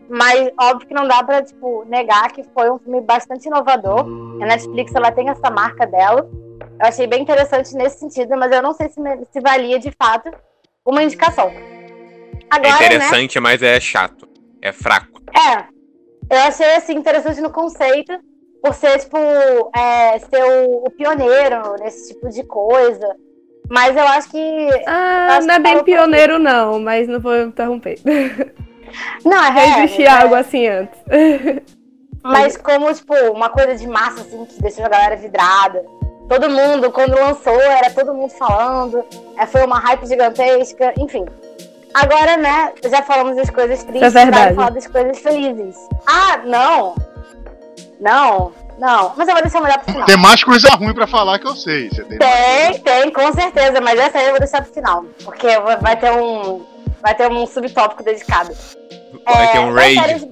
Mas 0.10 0.50
óbvio 0.60 0.88
que 0.88 0.94
não 0.94 1.07
dá 1.07 1.24
para 1.24 1.44
tipo, 1.44 1.86
negar 1.86 2.31
que 2.31 2.44
foi 2.56 2.72
um 2.72 2.80
filme 2.80 3.01
bastante 3.01 3.45
inovador. 3.48 4.00
A 4.42 4.45
Netflix 4.45 4.95
ela 4.95 5.12
tem 5.12 5.30
essa 5.30 5.51
marca 5.51 5.86
dela. 5.86 6.27
Eu 6.60 6.88
achei 6.88 7.08
bem 7.08 7.22
interessante 7.22 7.74
nesse 7.76 8.00
sentido, 8.00 8.38
mas 8.38 8.52
eu 8.52 8.62
não 8.62 8.74
sei 8.74 8.90
se, 8.90 9.00
se 9.32 9.40
valia 9.42 9.80
de 9.80 9.92
fato 9.92 10.32
uma 10.86 11.04
indicação. 11.04 11.48
É 11.48 12.46
Agora, 12.50 12.80
né? 12.80 12.86
interessante, 12.86 13.40
mas 13.40 13.62
é 13.62 13.80
chato. 13.80 14.28
É 14.62 14.72
fraco. 14.72 15.22
É. 15.34 15.80
Eu 16.30 16.40
achei 16.42 16.76
assim 16.76 16.94
interessante 16.94 17.42
no 17.42 17.52
conceito, 17.52 18.14
por 18.62 18.74
ser, 18.74 19.00
tipo, 19.00 19.18
é, 19.76 20.20
ser 20.20 20.44
o, 20.44 20.86
o 20.86 20.92
pioneiro 20.92 21.76
nesse 21.80 22.14
tipo 22.14 22.30
de 22.30 22.44
coisa. 22.44 23.16
Mas 23.70 23.96
eu 23.96 24.04
acho 24.04 24.30
que. 24.30 24.70
Ah, 24.88 25.38
Acho 25.38 25.48
não 25.48 25.56
é 25.56 25.60
bem 25.60 25.84
pioneiro, 25.84 26.40
não, 26.40 26.80
mas 26.80 27.08
não 27.08 27.20
vou 27.20 27.38
interromper. 27.38 28.00
Não, 29.24 29.44
é 29.44 29.48
Já 29.54 29.60
real, 29.60 29.80
existia 29.84 30.06
é. 30.06 30.10
algo 30.10 30.36
assim 30.36 30.68
antes. 30.68 31.00
Mas 32.22 32.58
como, 32.58 32.94
tipo, 32.94 33.14
uma 33.32 33.50
coisa 33.50 33.76
de 33.76 33.88
massa, 33.88 34.22
assim, 34.22 34.46
que 34.46 34.62
deixou 34.62 34.84
a 34.84 34.90
galera 34.90 35.16
vidrada. 35.16 35.86
Todo 36.30 36.50
mundo, 36.50 36.92
quando 36.92 37.16
lançou, 37.20 37.60
era 37.60 37.90
todo 37.90 38.14
mundo 38.14 38.30
falando. 38.31 39.04
É, 39.38 39.46
foi 39.48 39.66
uma 39.66 39.80
hype 39.80 40.06
gigantesca, 40.08 40.94
enfim. 40.98 41.26
Agora, 41.94 42.38
né, 42.38 42.72
já 42.88 43.02
falamos 43.02 43.36
das 43.36 43.50
coisas 43.50 43.84
tristes, 43.84 44.04
É 44.04 44.10
verdade. 44.10 44.44
vale 44.44 44.56
falar 44.56 44.70
das 44.70 44.86
coisas 44.88 45.18
felizes. 45.20 45.76
Ah, 46.08 46.38
não! 46.46 46.94
Não, 48.00 48.53
não. 48.77 49.13
Mas 49.18 49.27
eu 49.27 49.34
vou 49.34 49.42
deixar 49.44 49.60
melhor 49.62 49.80
pro 49.80 49.92
final. 49.92 50.06
Tem 50.06 50.18
mais 50.18 50.44
coisa 50.44 50.70
ruim 50.70 50.94
pra 50.94 51.08
falar 51.08 51.39
que 51.39 51.48
eu 51.48 51.56
sei. 51.56 51.89
Você 51.89 52.03
tem 52.03 52.18
Tem, 52.20 52.80
tem, 52.80 53.12
com 53.12 53.34
certeza, 53.34 53.82
mas 53.82 54.00
essa 54.00 54.20
aí 54.20 54.25
eu 54.25 54.32
vou 54.32 54.39
deixar 54.39 54.62
pro 54.62 54.72
final. 54.74 55.03
Porque 55.25 55.48
vai 55.82 55.96
ter 55.98 56.12
um. 56.12 56.63
Vai 57.01 57.15
ter 57.15 57.30
um 57.32 57.46
subtópico 57.46 58.03
dedicado. 58.03 58.53
Vai 59.25 59.51
ter 59.51 59.60
um 59.60 59.74
raid. 59.74 60.00
séries- 60.01 60.27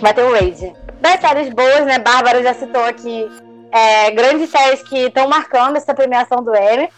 Vai 0.00 0.14
ter 0.14 0.24
um 0.24 0.32
raid. 0.32 0.72
Das 1.00 1.20
séries 1.20 1.52
boas, 1.52 1.84
né? 1.84 1.98
Bárbara 1.98 2.42
já 2.42 2.54
citou 2.54 2.82
aqui 2.84 3.28
é, 3.70 4.10
grandes 4.10 4.50
séries 4.50 4.82
que 4.82 5.06
estão 5.06 5.28
marcando 5.28 5.76
essa 5.76 5.94
premiação 5.94 6.42
do 6.42 6.54
Emmy. 6.54 6.88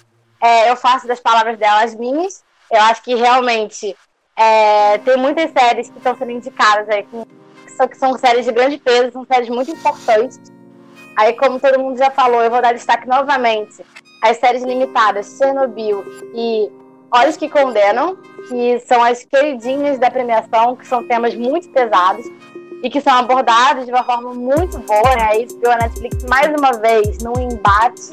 É, 0.40 0.70
eu 0.70 0.76
faço 0.76 1.06
das 1.06 1.20
palavras 1.20 1.58
dela 1.58 1.82
as 1.82 1.94
minhas. 1.94 2.42
Eu 2.70 2.80
acho 2.82 3.02
que 3.02 3.14
realmente 3.14 3.96
é, 4.36 4.98
tem 4.98 5.16
muitas 5.16 5.50
séries 5.50 5.90
que 5.90 5.98
estão 5.98 6.16
sendo 6.16 6.30
indicadas 6.30 6.88
aí, 6.88 7.02
que 7.02 7.72
são, 7.72 7.88
que 7.88 7.96
são 7.96 8.16
séries 8.18 8.44
de 8.44 8.52
grande 8.52 8.78
peso, 8.78 9.12
são 9.12 9.24
séries 9.24 9.48
muito 9.48 9.70
importantes. 9.70 10.40
Aí, 11.16 11.32
como 11.34 11.60
todo 11.60 11.78
mundo 11.78 11.98
já 11.98 12.10
falou, 12.10 12.42
eu 12.42 12.50
vou 12.50 12.62
dar 12.62 12.72
destaque 12.72 13.06
novamente 13.08 13.84
às 14.22 14.38
séries 14.38 14.62
limitadas 14.62 15.36
Chernobyl 15.36 16.04
e 16.34 16.70
Olhos 17.12 17.36
que 17.36 17.48
Condenam, 17.48 18.16
que 18.48 18.78
são 18.80 19.02
as 19.02 19.24
queridinhas 19.24 19.98
da 19.98 20.10
premiação, 20.10 20.76
que 20.76 20.86
são 20.86 21.06
temas 21.06 21.34
muito 21.34 21.68
pesados 21.70 22.24
e 22.82 22.90
que 22.90 23.00
são 23.00 23.12
abordados 23.14 23.84
de 23.84 23.92
uma 23.92 24.04
forma 24.04 24.32
muito 24.34 24.78
boa, 24.78 25.16
né? 25.16 25.40
Isso 25.40 25.56
deu 25.58 25.70
a 25.70 25.76
Netflix 25.76 26.24
mais 26.24 26.48
uma 26.48 26.72
vez 26.72 27.18
num 27.18 27.38
embate. 27.40 28.10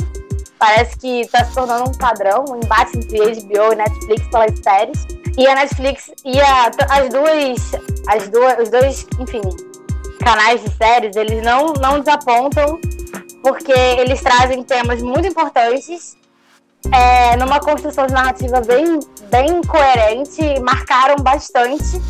Parece 0.59 0.97
que 0.97 1.21
está 1.21 1.45
se 1.45 1.53
tornando 1.53 1.89
um 1.89 1.97
padrão, 1.97 2.45
um 2.49 2.57
embate 2.57 2.97
entre 2.97 3.17
HBO 3.17 3.73
e 3.73 3.75
Netflix 3.75 4.27
pelas 4.27 4.59
séries. 4.59 5.07
E 5.37 5.47
a 5.47 5.55
Netflix 5.55 6.11
e 6.25 6.39
a, 6.41 6.71
as 6.89 7.09
duas, 7.09 7.71
as 8.07 8.29
duas, 8.29 8.59
os 8.59 8.69
dois, 8.69 9.07
enfim, 9.19 9.41
canais 10.19 10.63
de 10.63 10.69
séries, 10.71 11.15
eles 11.15 11.43
não, 11.43 11.73
não 11.73 11.99
desapontam 11.99 12.79
porque 13.43 13.71
eles 13.71 14.19
trazem 14.21 14.63
temas 14.63 15.01
muito 15.01 15.27
importantes 15.27 16.17
é, 16.91 17.35
numa 17.37 17.59
construção 17.59 18.07
de 18.07 18.13
narrativa 18.13 18.61
bem, 18.61 18.99
bem 19.29 19.61
coerente 19.63 20.59
marcaram 20.61 21.15
bastante. 21.17 22.01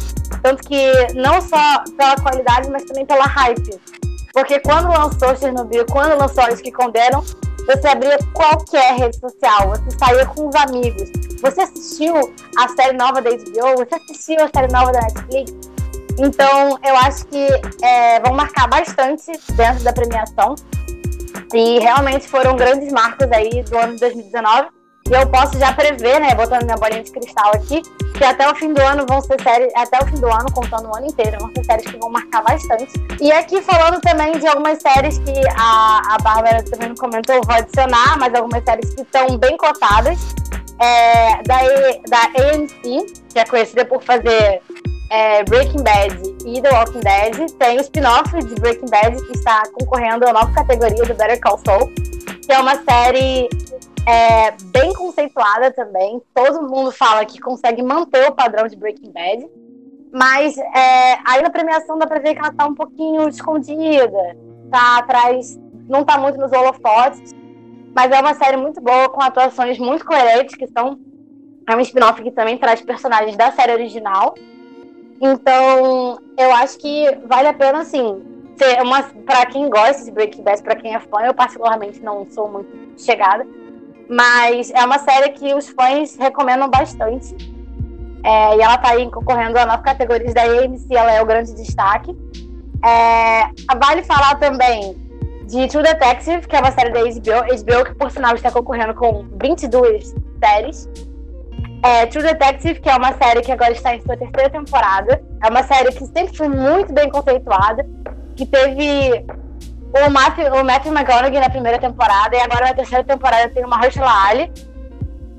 Tanto 0.41 0.63
que 0.63 1.13
não 1.15 1.41
só 1.41 1.83
pela 1.97 2.15
qualidade, 2.17 2.69
mas 2.69 2.83
também 2.83 3.05
pela 3.05 3.25
hype. 3.25 3.79
Porque 4.33 4.59
quando 4.59 4.89
lançou 4.89 5.35
Chernobyl, 5.35 5.85
quando 5.87 6.17
lançou 6.17 6.43
Olhos 6.43 6.61
que 6.61 6.71
Condenam, 6.71 7.23
você 7.65 7.87
abria 7.87 8.17
qualquer 8.33 8.95
rede 8.95 9.19
social, 9.19 9.69
você 9.69 9.97
saía 9.97 10.25
com 10.27 10.47
os 10.47 10.55
amigos. 10.55 11.09
Você 11.41 11.61
assistiu 11.61 12.15
a 12.57 12.67
série 12.69 12.95
nova 12.95 13.21
da 13.21 13.31
HBO, 13.31 13.77
você 13.77 13.95
assistiu 13.95 14.37
a 14.43 14.49
série 14.53 14.71
nova 14.71 14.91
da 14.91 15.01
Netflix. 15.01 15.53
Então, 16.19 16.79
eu 16.83 16.95
acho 16.97 17.25
que 17.27 17.47
é, 17.83 18.19
vão 18.21 18.33
marcar 18.33 18.67
bastante 18.67 19.31
dentro 19.53 19.83
da 19.83 19.91
premiação. 19.91 20.55
E 21.53 21.79
realmente 21.79 22.27
foram 22.27 22.55
grandes 22.55 22.91
marcos 22.91 23.31
aí 23.31 23.63
do 23.63 23.77
ano 23.77 23.93
de 23.93 23.99
2019. 23.99 24.67
E 25.09 25.13
eu 25.13 25.25
posso 25.27 25.57
já 25.57 25.71
prever, 25.71 26.19
né, 26.19 26.35
botando 26.35 26.63
minha 26.63 26.75
bolinha 26.75 27.01
de 27.01 27.11
cristal 27.11 27.51
aqui, 27.53 27.81
que 28.17 28.23
até 28.25 28.49
o 28.49 28.53
fim 28.55 28.73
do 28.73 28.81
ano 28.81 29.05
vão 29.07 29.21
ser 29.21 29.41
séries, 29.41 29.71
até 29.73 30.03
o 30.03 30.05
fim 30.05 30.19
do 30.19 30.27
ano, 30.27 30.51
contando 30.51 30.89
o 30.89 30.95
ano 30.97 31.07
inteiro, 31.07 31.37
vão 31.39 31.49
ser 31.55 31.63
séries 31.63 31.85
que 31.85 31.97
vão 31.97 32.09
marcar 32.09 32.43
bastante. 32.43 32.91
E 33.21 33.31
aqui 33.31 33.61
falando 33.61 34.01
também 34.01 34.37
de 34.37 34.45
algumas 34.45 34.81
séries 34.81 35.17
que 35.19 35.33
a, 35.57 36.01
a 36.13 36.17
Bárbara 36.21 36.61
também 36.63 36.93
comentou, 36.95 37.41
vou 37.41 37.55
adicionar, 37.55 38.19
mas 38.19 38.33
algumas 38.35 38.61
séries 38.65 38.93
que 38.93 39.01
estão 39.01 39.37
bem 39.37 39.55
cotadas. 39.55 40.19
É, 40.79 41.41
da, 41.41 41.57
da 42.07 42.25
AMC, 42.39 43.05
que 43.33 43.39
é 43.39 43.45
conhecida 43.45 43.83
por 43.83 44.03
fazer 44.03 44.61
é, 45.09 45.43
Breaking 45.43 45.83
Bad 45.83 46.15
e 46.45 46.61
The 46.61 46.69
Walking 46.69 46.99
Dead, 46.99 47.51
tem 47.57 47.77
o 47.77 47.81
spin-off 47.81 48.37
de 48.37 48.55
Breaking 48.55 48.89
Bad 48.89 49.15
que 49.25 49.31
está 49.33 49.63
concorrendo 49.73 50.27
à 50.27 50.33
nova 50.33 50.51
categoria 50.53 51.03
do 51.03 51.13
Better 51.13 51.39
Call 51.41 51.59
Saul, 51.65 51.91
que 52.45 52.51
é 52.51 52.59
uma 52.59 52.75
série 52.75 53.49
é, 54.05 54.51
bem 54.71 54.93
conceituada 54.93 55.71
também. 55.71 56.21
Todo 56.33 56.67
mundo 56.67 56.91
fala 56.91 57.25
que 57.25 57.39
consegue 57.39 57.81
manter 57.81 58.27
o 58.27 58.33
padrão 58.33 58.67
de 58.67 58.75
Breaking 58.75 59.11
Bad, 59.11 59.49
mas 60.11 60.57
é, 60.57 61.19
aí 61.25 61.41
na 61.41 61.49
premiação 61.49 61.97
dá 61.97 62.07
pra 62.07 62.19
ver 62.19 62.33
que 62.33 62.39
ela 62.39 62.53
tá 62.53 62.65
um 62.65 62.75
pouquinho 62.75 63.27
escondida, 63.29 64.37
tá 64.69 64.97
atrás, 64.99 65.57
não 65.87 66.03
tá 66.03 66.17
muito 66.17 66.37
nos 66.37 66.51
holofotes, 66.51 67.33
mas 67.95 68.11
é 68.11 68.19
uma 68.19 68.33
série 68.35 68.57
muito 68.57 68.79
boa, 68.79 69.09
com 69.09 69.21
atuações 69.21 69.79
muito 69.79 70.05
coerentes, 70.05 70.55
que 70.55 70.67
são. 70.67 70.99
É 71.69 71.75
um 71.75 71.81
spin-off 71.81 72.21
que 72.21 72.31
também 72.31 72.57
traz 72.57 72.79
personagens 72.79 73.35
da 73.35 73.51
série 73.51 73.73
original. 73.73 74.35
Então, 75.21 76.19
eu 76.37 76.53
acho 76.55 76.77
que 76.77 77.17
vale 77.27 77.47
a 77.47 77.53
pena, 77.53 77.79
assim, 77.79 78.21
ser 78.57 78.81
uma. 78.81 79.03
Pra 79.03 79.45
quem 79.45 79.69
gosta 79.69 80.03
de 80.03 80.11
Breaking 80.11 80.43
Bad, 80.43 80.61
pra 80.63 80.75
quem 80.75 80.93
é 80.93 80.99
fã, 80.99 81.21
eu 81.25 81.33
particularmente 81.33 82.01
não 82.01 82.25
sou 82.29 82.49
muito 82.49 83.01
chegada. 83.01 83.45
Mas 84.09 84.71
é 84.71 84.83
uma 84.85 84.99
série 84.99 85.29
que 85.31 85.53
os 85.53 85.69
fãs 85.69 86.15
recomendam 86.17 86.69
bastante. 86.69 87.35
É, 88.23 88.57
e 88.57 88.61
ela 88.61 88.77
tá 88.77 88.91
aí 88.91 89.09
concorrendo 89.09 89.57
a 89.57 89.65
nove 89.65 89.83
categorias 89.83 90.33
da 90.33 90.43
AMC, 90.43 90.87
ela 90.95 91.11
é 91.11 91.21
o 91.21 91.25
grande 91.25 91.53
destaque. 91.53 92.15
É, 92.85 93.49
vale 93.77 94.03
falar 94.03 94.35
também 94.35 94.95
de 95.47 95.67
True 95.67 95.83
Detective, 95.83 96.45
que 96.47 96.55
é 96.55 96.59
uma 96.59 96.71
série 96.71 96.89
da 96.89 96.99
HBO, 96.99 97.63
HBO 97.63 97.85
que 97.85 97.95
por 97.95 98.11
sinal 98.11 98.35
está 98.35 98.51
concorrendo 98.51 98.93
com 98.93 99.25
22 99.41 100.13
séries. 100.43 100.89
É, 101.83 102.05
True 102.07 102.23
Detective, 102.23 102.79
que 102.79 102.89
é 102.89 102.95
uma 102.95 103.13
série 103.13 103.41
que 103.41 103.51
agora 103.51 103.71
está 103.71 103.95
em 103.95 104.01
sua 104.01 104.17
terceira 104.17 104.49
temporada. 104.49 105.21
É 105.43 105.49
uma 105.49 105.63
série 105.63 105.91
que 105.91 106.05
sempre 106.05 106.35
foi 106.35 106.49
muito 106.49 106.91
bem 106.91 107.09
conceituada, 107.09 107.85
que 108.35 108.45
teve 108.45 109.25
o 109.93 110.09
Matthew, 110.09 110.53
o 110.53 110.63
Matthew 110.63 110.91
McConaughey 110.91 111.39
na 111.39 111.49
primeira 111.49 111.79
temporada, 111.79 112.35
e 112.35 112.39
agora 112.39 112.67
na 112.67 112.73
terceira 112.73 113.03
temporada 113.03 113.49
tem 113.49 113.63
o 113.63 113.69
Mahershala 113.69 114.11
Ali, 114.27 114.51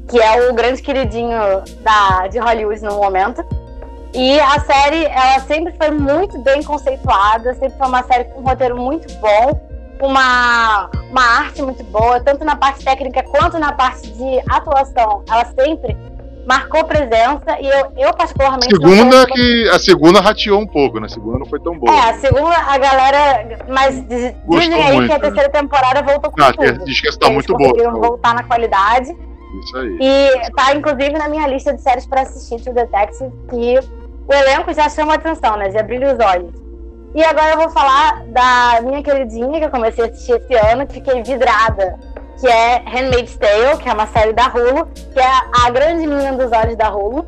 que 0.09 0.21
é 0.21 0.49
o 0.49 0.55
grande 0.55 0.81
queridinho 0.81 1.39
da, 1.83 2.29
de 2.29 2.39
Hollywood 2.39 2.83
no 2.83 2.95
momento. 2.95 3.45
E 4.15 4.41
a 4.41 4.59
série, 4.61 5.05
ela 5.05 5.41
sempre 5.41 5.75
foi 5.77 5.91
muito 5.91 6.39
bem 6.39 6.63
conceituada, 6.63 7.53
sempre 7.55 7.77
foi 7.77 7.87
uma 7.89 8.03
série 8.05 8.25
com 8.25 8.41
um 8.41 8.45
roteiro 8.45 8.77
muito 8.77 9.13
bom, 9.21 9.61
uma, 10.01 10.89
uma 11.11 11.23
arte 11.23 11.61
muito 11.61 11.85
boa, 11.85 12.19
tanto 12.21 12.45
na 12.45 12.57
parte 12.57 12.85
técnica 12.85 13.23
quanto 13.25 13.59
na 13.59 13.73
parte 13.73 14.11
de 14.11 14.41
atuação. 14.49 15.25
Ela 15.29 15.45
sempre 15.45 15.97
marcou 16.49 16.83
presença 16.85 17.61
e 17.61 17.67
eu, 17.69 17.93
eu 17.99 18.15
particularmente. 18.15 18.75
Segunda 18.75 19.27
que 19.27 19.69
a 19.69 19.79
segunda 19.79 20.19
rateou 20.19 20.59
um 20.59 20.67
pouco, 20.67 20.99
né? 20.99 21.05
A 21.05 21.11
segunda 21.11 21.39
não 21.41 21.47
foi 21.47 21.61
tão 21.61 21.79
boa. 21.79 21.95
É, 21.95 22.09
a 22.09 22.15
segunda 22.15 22.57
a 22.57 22.79
galera, 22.79 23.65
mas 23.69 24.09
diz, 24.09 24.35
dizem 24.49 24.83
aí 24.83 24.97
muito, 24.97 25.09
que 25.09 25.13
a 25.13 25.19
né? 25.19 25.21
terceira 25.21 25.51
temporada 25.51 26.03
voltou 26.03 26.33
com 26.33 26.43
ah, 26.43 26.51
tudo. 26.51 26.85
Diz 26.87 27.01
que 27.03 27.09
está 27.09 27.29
muito 27.29 27.55
boa. 27.55 27.69
Conseguiram 27.69 28.01
voltar 28.01 28.35
na 28.35 28.43
qualidade. 28.45 29.15
Isso 29.63 29.77
aí. 29.77 29.99
E 30.01 30.51
tá 30.53 30.75
inclusive 30.75 31.13
na 31.13 31.29
minha 31.29 31.47
lista 31.47 31.75
de 31.75 31.83
séries 31.83 32.07
para 32.07 32.23
assistir 32.23 32.63
True 32.63 32.75
Detective 32.75 33.31
que 33.51 33.79
o 34.27 34.33
elenco 34.33 34.73
já 34.73 34.89
chama 34.89 35.15
atenção, 35.15 35.55
né? 35.59 35.69
De 35.69 35.77
abrir 35.77 36.03
os 36.03 36.19
olhos. 36.19 36.69
E 37.15 37.25
agora 37.25 37.53
eu 37.53 37.59
vou 37.59 37.71
falar 37.71 38.25
da 38.27 38.81
minha 38.83 39.03
queridinha, 39.03 39.59
que 39.59 39.65
eu 39.67 39.71
comecei 39.71 40.05
a 40.05 40.07
assistir 40.09 40.33
esse 40.33 40.55
ano, 40.55 40.87
que 40.87 40.95
fiquei 40.95 41.23
vidrada, 41.23 41.99
que 42.39 42.47
é 42.47 42.83
Handmaid's 42.87 43.37
Tale, 43.37 43.79
que 43.83 43.89
é 43.89 43.93
uma 43.93 44.07
série 44.07 44.33
da 44.33 44.47
Hulu, 44.47 44.87
que 45.13 45.19
é 45.19 45.31
a 45.65 45.71
grande 45.71 46.07
menina 46.07 46.33
dos 46.33 46.53
olhos 46.53 46.77
da 46.77 46.91
Hulu, 46.91 47.27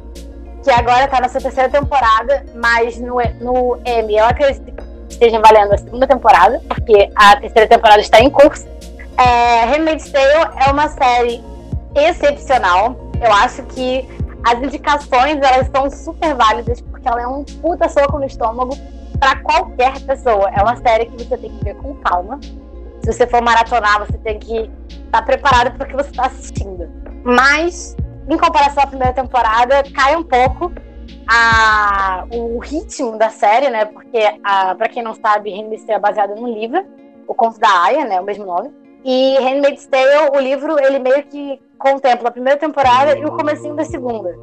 que 0.62 0.70
agora 0.70 1.08
tá 1.08 1.20
na 1.20 1.28
sua 1.28 1.40
terceira 1.40 1.68
temporada, 1.68 2.44
mas 2.54 2.98
no, 2.98 3.16
no 3.40 3.78
Emmy 3.84 4.16
eu 4.16 4.24
acredito 4.24 4.72
que 4.72 5.12
esteja 5.12 5.40
valendo 5.40 5.74
a 5.74 5.78
segunda 5.78 6.06
temporada, 6.06 6.60
porque 6.68 7.10
a 7.16 7.36
terceira 7.36 7.68
temporada 7.68 8.00
está 8.00 8.20
em 8.20 8.30
curso. 8.30 8.66
É, 9.16 9.64
Handmaid's 9.64 10.10
Tale 10.10 10.50
é 10.66 10.70
uma 10.70 10.88
série 10.88 11.42
excepcional. 11.94 12.96
Eu 13.20 13.32
acho 13.32 13.62
que 13.64 14.08
as 14.44 14.62
indicações 14.62 15.38
elas 15.42 15.68
são 15.74 15.90
super 15.90 16.34
válidas, 16.34 16.80
porque 16.80 17.06
ela 17.06 17.22
é 17.22 17.26
um 17.26 17.44
puta 17.44 17.88
soco 17.88 18.18
no 18.18 18.24
estômago 18.24 18.76
para 19.18 19.36
qualquer 19.40 20.00
pessoa. 20.00 20.50
É 20.50 20.62
uma 20.62 20.76
série 20.76 21.06
que 21.06 21.24
você 21.24 21.36
tem 21.36 21.50
que 21.50 21.64
ver 21.64 21.74
com 21.76 21.94
calma. 21.96 22.40
Se 23.02 23.12
você 23.12 23.26
for 23.26 23.42
maratonar, 23.42 24.00
você 24.00 24.18
tem 24.18 24.38
que 24.38 24.70
estar 24.88 25.20
tá 25.20 25.22
preparado 25.22 25.76
para 25.76 25.86
o 25.86 25.90
que 25.90 25.96
você 25.96 26.10
está 26.10 26.26
assistindo. 26.26 26.88
Mas, 27.24 27.96
em 28.28 28.36
comparação 28.36 28.82
à 28.82 28.86
primeira 28.86 29.12
temporada, 29.12 29.82
cai 29.94 30.16
um 30.16 30.22
pouco 30.22 30.72
a, 31.26 32.26
o 32.30 32.58
ritmo 32.58 33.16
da 33.16 33.30
série, 33.30 33.70
né? 33.70 33.84
Porque, 33.86 34.20
para 34.42 34.88
quem 34.88 35.02
não 35.02 35.14
sabe, 35.14 35.50
Handmaid's 35.50 35.84
Tale 35.84 35.96
é 35.96 36.00
baseado 36.00 36.34
num 36.34 36.52
livro, 36.52 36.84
O 37.26 37.34
Conto 37.34 37.58
da 37.58 37.84
Aya, 37.84 38.04
né? 38.04 38.20
O 38.20 38.24
mesmo 38.24 38.44
nome. 38.44 38.70
E 39.04 39.38
Handmaid's 39.38 39.86
Tale, 39.86 40.30
o 40.34 40.38
livro, 40.38 40.78
ele 40.78 40.98
meio 40.98 41.22
que 41.24 41.60
contempla 41.78 42.28
a 42.28 42.32
primeira 42.32 42.58
temporada 42.58 43.16
e 43.16 43.24
o 43.24 43.32
comecinho 43.32 43.74
da 43.74 43.84
segunda. 43.84 44.36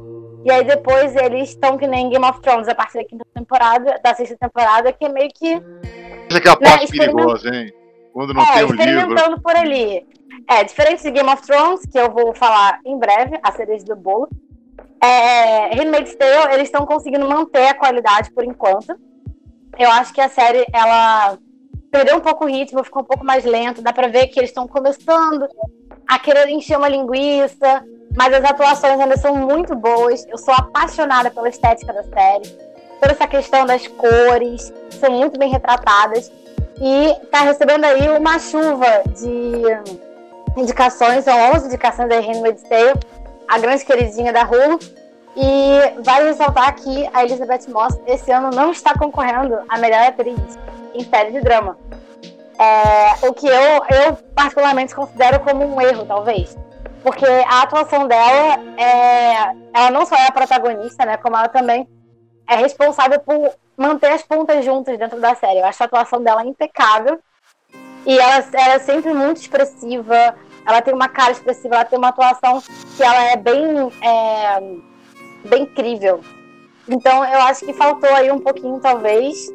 E 0.44 0.50
aí 0.50 0.64
depois 0.64 1.14
eles 1.16 1.50
estão 1.50 1.76
que 1.76 1.86
nem 1.86 2.08
Game 2.08 2.24
of 2.24 2.40
Thrones 2.40 2.68
a 2.68 2.74
partir 2.74 2.98
da 2.98 3.04
quinta 3.04 3.24
temporada, 3.34 4.00
da 4.02 4.14
sexta 4.14 4.36
temporada, 4.36 4.92
que 4.92 5.04
é 5.04 5.08
meio 5.08 5.28
que. 5.34 5.62
Essa 6.28 6.38
aqui 6.38 6.48
é 6.48 6.50
a 6.50 6.54
né, 6.54 6.70
parte 6.70 6.96
perigosa, 6.96 7.54
hein? 7.54 7.72
Quando 8.18 8.34
não 8.34 8.42
é, 8.42 8.52
tem 8.52 8.64
um 8.64 8.70
experimentando 8.70 9.28
livro. 9.28 9.42
por 9.42 9.54
ali. 9.54 10.04
É, 10.50 10.64
diferente 10.64 11.04
de 11.04 11.10
Game 11.12 11.30
of 11.30 11.40
Thrones, 11.40 11.86
que 11.86 11.96
eu 11.96 12.10
vou 12.10 12.34
falar 12.34 12.80
em 12.84 12.98
breve, 12.98 13.38
a 13.40 13.52
cereja 13.52 13.84
do 13.84 13.94
bolo. 13.94 14.28
É, 15.00 15.72
Handmaid's 15.76 16.16
Tale, 16.16 16.52
eles 16.52 16.66
estão 16.66 16.84
conseguindo 16.84 17.28
manter 17.28 17.68
a 17.68 17.74
qualidade 17.74 18.32
por 18.32 18.42
enquanto. 18.42 18.98
Eu 19.78 19.88
acho 19.92 20.12
que 20.12 20.20
a 20.20 20.28
série, 20.28 20.66
ela 20.72 21.38
perdeu 21.92 22.16
um 22.16 22.20
pouco 22.20 22.44
o 22.44 22.48
ritmo, 22.48 22.82
ficou 22.82 23.02
um 23.02 23.04
pouco 23.04 23.24
mais 23.24 23.44
lento. 23.44 23.82
Dá 23.82 23.92
pra 23.92 24.08
ver 24.08 24.26
que 24.26 24.40
eles 24.40 24.50
estão 24.50 24.66
começando 24.66 25.46
a 26.04 26.18
querer 26.18 26.48
encher 26.48 26.76
uma 26.76 26.88
linguiça, 26.88 27.84
mas 28.16 28.34
as 28.34 28.44
atuações 28.44 28.98
ainda 28.98 29.16
são 29.16 29.36
muito 29.36 29.76
boas. 29.76 30.26
Eu 30.26 30.38
sou 30.38 30.54
apaixonada 30.54 31.30
pela 31.30 31.48
estética 31.48 31.92
da 31.92 32.02
série, 32.02 32.48
toda 33.00 33.12
essa 33.12 33.28
questão 33.28 33.64
das 33.64 33.86
cores, 33.86 34.74
são 34.90 35.12
muito 35.12 35.38
bem 35.38 35.50
retratadas. 35.50 36.32
E 36.80 37.24
está 37.24 37.40
recebendo 37.40 37.84
aí 37.84 38.08
uma 38.16 38.38
chuva 38.38 39.02
de 39.06 40.60
indicações, 40.60 41.24
são 41.24 41.52
11 41.54 41.66
indicações 41.66 42.08
da 42.08 42.20
Handmaid's 42.20 42.62
Tale, 42.62 43.00
a 43.48 43.58
grande 43.58 43.84
queridinha 43.84 44.32
da 44.32 44.42
Hulu. 44.42 44.78
E 45.36 46.02
vale 46.02 46.26
ressaltar 46.26 46.74
que 46.74 47.08
a 47.12 47.24
Elizabeth 47.24 47.68
Moss 47.68 47.96
esse 48.06 48.30
ano 48.32 48.50
não 48.50 48.72
está 48.72 48.96
concorrendo 48.98 49.58
a 49.68 49.78
melhor 49.78 50.08
atriz 50.08 50.58
em 50.94 51.04
série 51.04 51.32
de 51.32 51.40
drama. 51.40 51.78
É, 52.58 53.26
o 53.28 53.32
que 53.32 53.46
eu, 53.46 53.52
eu 53.52 54.16
particularmente 54.34 54.94
considero 54.94 55.38
como 55.40 55.64
um 55.64 55.80
erro, 55.80 56.04
talvez 56.06 56.56
porque 57.02 57.24
a 57.24 57.62
atuação 57.62 58.06
dela 58.06 58.60
é. 58.76 59.54
Ela 59.72 59.90
não 59.90 60.04
só 60.04 60.16
é 60.16 60.26
a 60.26 60.32
protagonista, 60.32 61.04
né? 61.04 61.16
Como 61.16 61.36
ela 61.36 61.48
também 61.48 61.88
é 62.48 62.56
responsável 62.56 63.20
por 63.20 63.54
manter 63.76 64.10
as 64.10 64.22
pontas 64.22 64.64
juntas 64.64 64.98
dentro 64.98 65.20
da 65.20 65.34
série. 65.34 65.60
Eu 65.60 65.66
acho 65.66 65.82
a 65.82 65.86
atuação 65.86 66.22
dela 66.22 66.44
impecável. 66.44 67.20
E 68.06 68.18
ela, 68.18 68.44
ela 68.54 68.74
é 68.74 68.78
sempre 68.78 69.12
muito 69.12 69.36
expressiva. 69.36 70.34
Ela 70.66 70.80
tem 70.80 70.94
uma 70.94 71.08
cara 71.08 71.32
expressiva, 71.32 71.76
ela 71.76 71.84
tem 71.84 71.98
uma 71.98 72.08
atuação 72.08 72.62
que 72.96 73.02
ela 73.02 73.24
é 73.24 73.36
bem. 73.36 73.90
É, 74.02 74.60
bem 75.44 75.62
incrível. 75.62 76.20
Então 76.88 77.24
eu 77.24 77.40
acho 77.42 77.66
que 77.66 77.72
faltou 77.72 78.10
aí 78.14 78.30
um 78.32 78.40
pouquinho, 78.40 78.80
talvez, 78.80 79.48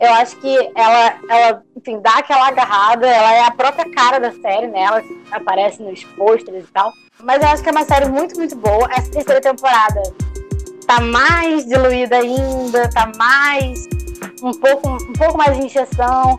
eu 0.00 0.14
acho 0.14 0.36
que 0.36 0.70
ela, 0.76 1.18
ela, 1.28 1.62
enfim, 1.76 2.00
dá 2.00 2.18
aquela 2.18 2.46
agarrada, 2.46 3.06
ela 3.06 3.34
é 3.34 3.42
a 3.42 3.50
própria 3.50 3.90
cara 3.92 4.20
da 4.20 4.30
série, 4.30 4.68
né? 4.68 4.82
Ela 4.82 5.02
aparece 5.32 5.82
nos 5.82 6.04
pôsteres 6.04 6.64
e 6.64 6.72
tal. 6.72 6.92
Mas 7.20 7.42
eu 7.42 7.48
acho 7.48 7.62
que 7.64 7.68
é 7.68 7.72
uma 7.72 7.84
série 7.84 8.08
muito, 8.08 8.36
muito 8.36 8.54
boa. 8.54 8.88
Essa 8.92 9.10
terceira 9.10 9.40
temporada 9.40 10.00
tá 10.88 11.02
mais 11.02 11.66
diluída 11.66 12.16
ainda, 12.16 12.88
tá 12.88 13.12
mais. 13.16 13.86
um 14.42 14.52
pouco, 14.52 14.88
um 14.88 15.12
pouco 15.12 15.36
mais 15.38 15.56
de 15.56 15.66
injeção. 15.66 16.36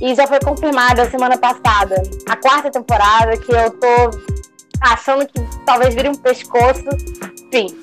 E 0.00 0.14
já 0.14 0.28
foi 0.28 0.38
confirmada 0.38 1.10
semana 1.10 1.36
passada 1.36 2.00
a 2.28 2.36
quarta 2.36 2.70
temporada, 2.70 3.36
que 3.36 3.50
eu 3.50 3.70
tô 3.72 4.10
achando 4.80 5.26
que 5.26 5.40
talvez 5.66 5.94
vire 5.94 6.08
um 6.08 6.14
pescoço. 6.14 6.84
Enfim. 7.52 7.76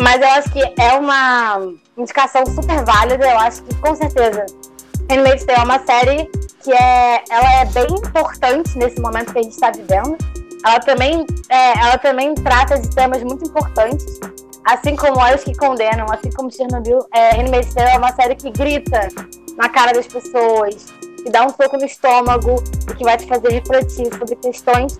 Mas 0.00 0.22
eu 0.22 0.28
acho 0.28 0.50
que 0.50 0.62
é 0.80 0.94
uma 0.94 1.60
indicação 1.98 2.46
super 2.46 2.82
válida. 2.82 3.28
Eu 3.28 3.38
acho 3.38 3.62
que 3.62 3.74
com 3.76 3.94
certeza 3.94 4.46
Handmaid's 5.10 5.44
Tale 5.44 5.60
é 5.60 5.64
uma 5.64 5.78
série 5.80 6.30
que 6.64 6.72
é, 6.72 7.24
ela 7.28 7.60
é 7.60 7.64
bem 7.66 7.86
importante 7.94 8.78
nesse 8.78 8.98
momento 9.00 9.34
que 9.34 9.38
a 9.38 9.42
gente 9.42 9.52
está 9.52 9.70
vivendo. 9.70 10.16
ela 10.64 10.80
também, 10.80 11.26
é, 11.50 11.78
ela 11.78 11.98
também 11.98 12.34
trata 12.36 12.78
de 12.78 12.88
temas 12.88 13.22
muito 13.22 13.44
importantes. 13.44 14.18
Assim 14.64 14.94
como 14.94 15.18
Olhos 15.18 15.42
que 15.42 15.54
Condenam, 15.56 16.06
assim 16.10 16.30
como 16.30 16.50
Chernobyl, 16.50 17.04
é, 17.12 17.36
Handmaid's 17.36 17.74
é 17.76 17.98
uma 17.98 18.12
série 18.12 18.36
que 18.36 18.50
grita 18.50 19.08
na 19.56 19.68
cara 19.68 19.92
das 19.92 20.06
pessoas, 20.06 20.86
que 21.22 21.30
dá 21.30 21.44
um 21.44 21.48
soco 21.48 21.76
no 21.76 21.84
estômago 21.84 22.62
e 22.90 22.94
que 22.94 23.04
vai 23.04 23.16
te 23.16 23.26
fazer 23.26 23.50
refletir 23.50 24.06
sobre 24.16 24.36
questões 24.36 24.98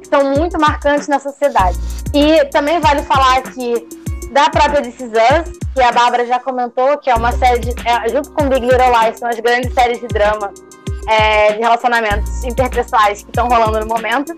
que 0.00 0.08
são 0.08 0.34
muito 0.36 0.60
marcantes 0.60 1.08
na 1.08 1.18
sociedade. 1.18 1.78
E 2.14 2.44
também 2.46 2.78
vale 2.80 3.02
falar 3.02 3.38
aqui 3.38 3.86
da 4.32 4.48
própria 4.50 4.80
Us, 4.80 5.58
que 5.74 5.80
a 5.80 5.92
Bárbara 5.92 6.26
já 6.26 6.38
comentou, 6.38 6.98
que 6.98 7.10
é 7.10 7.14
uma 7.14 7.32
série, 7.32 7.60
de, 7.60 7.74
é, 7.86 8.08
junto 8.08 8.30
com 8.32 8.48
Big 8.48 8.66
Little 8.66 8.92
Lies, 9.00 9.18
são 9.18 9.28
as 9.28 9.38
grandes 9.40 9.72
séries 9.74 10.00
de 10.00 10.08
drama 10.08 10.52
é, 11.08 11.52
de 11.52 11.58
relacionamentos 11.58 12.44
interpessoais 12.44 13.22
que 13.22 13.30
estão 13.30 13.48
rolando 13.48 13.80
no 13.80 13.86
momento. 13.86 14.32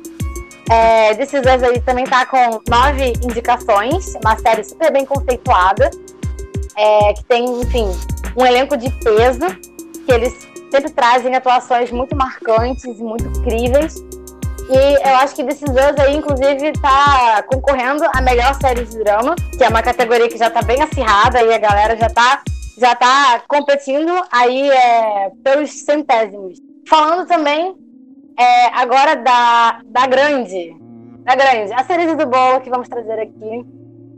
É, 0.70 1.12
Us 1.12 1.62
aí 1.62 1.80
também 1.80 2.04
tá 2.04 2.24
com 2.26 2.60
nove 2.68 3.12
indicações, 3.22 4.14
uma 4.24 4.36
série 4.38 4.64
super 4.64 4.92
bem 4.92 5.04
conceituada, 5.04 5.90
é, 6.76 7.12
que 7.14 7.24
tem, 7.24 7.60
enfim, 7.60 7.86
um 8.36 8.46
elenco 8.46 8.76
de 8.76 8.90
peso, 8.90 9.46
que 10.06 10.12
eles 10.12 10.32
sempre 10.70 10.90
trazem 10.90 11.34
atuações 11.34 11.90
muito 11.90 12.16
marcantes 12.16 12.84
e 12.84 13.02
muito 13.02 13.26
incríveis. 13.26 13.96
E 14.68 15.08
eu 15.08 15.16
acho 15.16 15.34
que 15.34 15.42
Us 15.42 15.60
aí, 15.98 16.16
inclusive, 16.16 16.72
tá 16.80 17.42
concorrendo 17.48 18.04
a 18.14 18.20
melhor 18.22 18.54
série 18.54 18.84
de 18.84 18.96
drama, 18.98 19.34
que 19.56 19.62
é 19.62 19.68
uma 19.68 19.82
categoria 19.82 20.28
que 20.28 20.38
já 20.38 20.48
tá 20.48 20.62
bem 20.62 20.80
acirrada 20.80 21.42
e 21.42 21.52
a 21.52 21.58
galera 21.58 21.96
já 21.96 22.08
tá, 22.08 22.42
já 22.78 22.94
tá 22.94 23.42
competindo 23.48 24.12
aí 24.30 24.70
é, 24.70 25.30
pelos 25.44 25.70
centésimos. 25.70 26.58
Falando 26.88 27.26
também 27.26 27.74
é, 28.38 28.66
agora 28.74 29.16
da, 29.16 29.80
da 29.84 30.06
grande, 30.06 30.74
da 31.24 31.34
grande, 31.34 31.72
a 31.72 31.84
cereja 31.84 32.14
do 32.16 32.26
bolo 32.26 32.60
que 32.60 32.70
vamos 32.70 32.88
trazer 32.88 33.18
aqui, 33.20 33.64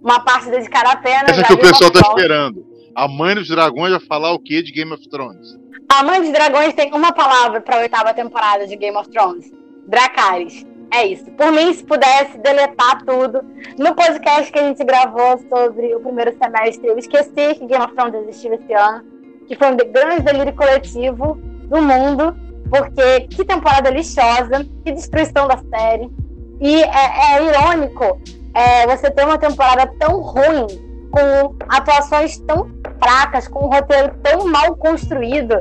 uma 0.03 0.21
parte 0.21 0.51
dedicada 0.51 0.91
apenas 0.91 1.31
Essa 1.31 1.45
que 1.45 1.53
o 1.55 1.59
pessoal 1.59 1.91
tá 1.91 2.01
esperando. 2.01 2.65
A 2.95 3.09
mãe 3.09 3.35
dos 3.35 3.49
dragões 3.49 3.91
vai 3.91 4.01
falar 4.01 4.33
o 4.33 4.39
que 4.39 4.63
de 4.63 4.73
Game 4.73 4.93
of 4.93 5.09
Thrones? 5.09 5.59
A 5.89 6.03
Mãe 6.03 6.21
dos 6.21 6.31
Dragões 6.33 6.73
tem 6.75 6.93
uma 6.93 7.13
palavra 7.13 7.61
para 7.61 7.77
a 7.77 7.81
oitava 7.81 8.13
temporada 8.15 8.67
de 8.67 8.75
Game 8.75 8.97
of 8.97 9.09
Thrones: 9.11 9.53
Dracarys. 9.87 10.67
É 10.93 11.07
isso. 11.07 11.31
Por 11.33 11.53
mim, 11.53 11.73
se 11.73 11.85
pudesse 11.85 12.39
deletar 12.39 13.05
tudo. 13.05 13.43
No 13.79 13.95
podcast 13.95 14.51
que 14.51 14.59
a 14.59 14.63
gente 14.63 14.83
gravou 14.85 15.39
sobre 15.49 15.95
o 15.95 16.01
primeiro 16.01 16.37
semestre, 16.37 16.87
eu 16.87 16.99
esqueci 16.99 17.55
que 17.55 17.67
Game 17.67 17.85
of 17.85 17.95
Thrones 17.95 18.15
existiu 18.15 18.55
esse 18.55 18.73
ano. 18.73 19.05
Que 19.47 19.57
foi 19.57 19.73
um 19.73 19.77
de- 19.77 19.85
grande 19.85 20.23
delírio 20.23 20.55
coletivo 20.55 21.35
do 21.69 21.83
mundo. 21.83 22.37
Porque 22.75 23.21
que 23.29 23.45
temporada 23.45 23.89
lixosa, 23.89 24.67
que 24.85 24.91
destruição 24.91 25.47
da 25.47 25.59
série. 25.59 26.11
E 26.61 26.83
é, 26.83 27.37
é 27.37 27.45
irônico 27.45 28.21
é, 28.53 28.85
você 28.85 29.09
ter 29.13 29.25
uma 29.25 29.39
temporada 29.39 29.87
tão 29.97 30.21
ruim, 30.21 30.67
com 31.09 31.55
atuações 31.69 32.37
tão 32.41 32.69
fracas, 33.01 33.47
com 33.47 33.67
um 33.67 33.69
roteiro 33.69 34.13
tão 34.25 34.49
mal 34.49 34.75
construído, 34.75 35.61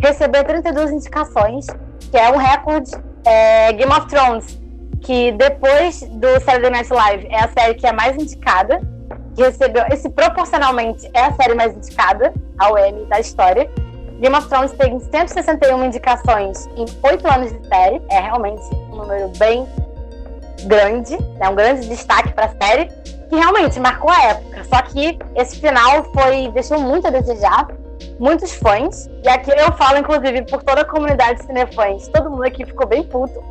receber 0.00 0.44
32 0.44 0.92
indicações, 0.92 1.66
que 2.10 2.16
é 2.16 2.30
um 2.30 2.38
recorde. 2.38 2.92
É, 3.26 3.72
Game 3.72 3.92
of 3.92 4.06
Thrones, 4.06 4.60
que 5.02 5.32
depois 5.32 6.00
do 6.02 6.28
Saturday 6.40 6.70
Night 6.70 6.92
Live 6.92 7.26
é 7.26 7.44
a 7.44 7.48
série 7.48 7.74
que 7.74 7.86
é 7.86 7.92
mais 7.92 8.16
indicada, 8.16 8.80
que 9.34 9.42
recebeu, 9.42 9.84
esse 9.90 10.08
proporcionalmente 10.08 11.10
é 11.12 11.24
a 11.24 11.32
série 11.32 11.54
mais 11.54 11.74
indicada 11.76 12.32
ao 12.58 12.78
Emmy 12.78 13.04
da 13.06 13.20
história. 13.20 13.70
Game 14.20 14.34
of 14.36 14.48
Thrones 14.48 14.72
tem 14.72 14.98
161 14.98 15.84
indicações 15.84 16.66
em 16.76 16.86
8 17.02 17.32
anos 17.32 17.52
de 17.52 17.66
série, 17.66 18.02
é 18.10 18.20
realmente 18.20 18.62
um 18.92 18.96
número 18.96 19.28
bem 19.38 19.66
grande, 20.66 21.18
é 21.40 21.48
um 21.48 21.54
grande 21.54 21.88
destaque 21.88 22.32
para 22.32 22.46
a 22.46 22.66
série, 22.66 22.86
que 23.28 23.36
realmente 23.36 23.78
marcou 23.80 24.10
a 24.10 24.22
época. 24.24 24.64
Só 24.64 24.82
que 24.82 25.18
esse 25.34 25.60
final 25.60 26.04
foi 26.12 26.48
deixou 26.52 26.78
muito 26.80 27.06
a 27.06 27.10
desejar, 27.10 27.68
muitos 28.18 28.52
fãs, 28.52 29.08
e 29.24 29.28
aqui 29.28 29.50
eu 29.50 29.72
falo 29.72 29.98
inclusive 29.98 30.42
por 30.42 30.62
toda 30.62 30.82
a 30.82 30.84
comunidade 30.84 31.40
de 31.40 31.46
cinefãs, 31.46 32.08
todo 32.08 32.30
mundo 32.30 32.44
aqui 32.44 32.64
ficou 32.64 32.86
bem 32.86 33.02
puto. 33.02 33.42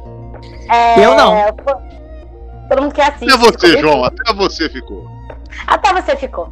É, 0.69 1.03
Eu 1.03 1.15
não. 1.15 1.35
Todo 2.69 2.81
mundo 2.81 2.93
que 2.93 3.01
assiste. 3.01 3.29
Até 3.31 3.37
você, 3.37 3.77
João, 3.79 4.03
até 4.03 4.33
você 4.33 4.69
ficou. 4.69 5.05
até 5.67 5.93
você 5.93 6.15
ficou. 6.15 6.49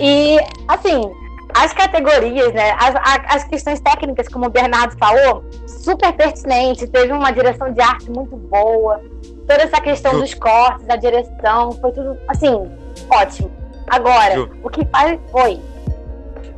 E, 0.00 0.38
assim, 0.68 1.12
as 1.54 1.72
categorias, 1.72 2.52
né? 2.52 2.76
As, 2.78 2.94
as 3.28 3.44
questões 3.44 3.80
técnicas, 3.80 4.28
como 4.28 4.46
o 4.46 4.50
Bernardo 4.50 4.96
falou, 4.98 5.44
super 5.66 6.12
pertinente. 6.12 6.86
Teve 6.86 7.12
uma 7.12 7.30
direção 7.30 7.72
de 7.72 7.80
arte 7.80 8.10
muito 8.10 8.36
boa. 8.36 9.00
Toda 9.46 9.62
essa 9.62 9.80
questão 9.80 10.12
Ju. 10.12 10.20
dos 10.20 10.34
cortes, 10.34 10.88
a 10.88 10.96
direção, 10.96 11.72
foi 11.72 11.92
tudo, 11.92 12.16
assim, 12.28 12.70
ótimo. 13.10 13.50
Agora, 13.88 14.34
Ju. 14.34 14.50
o 14.62 14.70
que 14.70 14.84
faz. 14.86 15.18
Oi. 15.32 15.60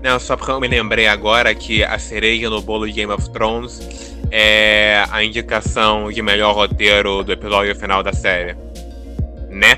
Não, 0.02 0.18
só 0.20 0.36
porque 0.36 0.52
eu 0.52 0.60
me 0.60 0.68
lembrei 0.68 1.06
agora 1.06 1.54
que 1.54 1.82
a 1.82 1.98
cereja 1.98 2.50
no 2.50 2.60
bolo 2.60 2.86
de 2.86 2.92
Game 2.92 3.12
of 3.12 3.30
Thrones 3.30 4.14
é 4.30 5.04
a 5.10 5.24
indicação 5.24 6.10
de 6.12 6.20
melhor 6.20 6.54
roteiro 6.54 7.24
do 7.24 7.32
episódio 7.32 7.74
final 7.74 8.02
da 8.02 8.12
série. 8.12 8.54
Né? 9.48 9.76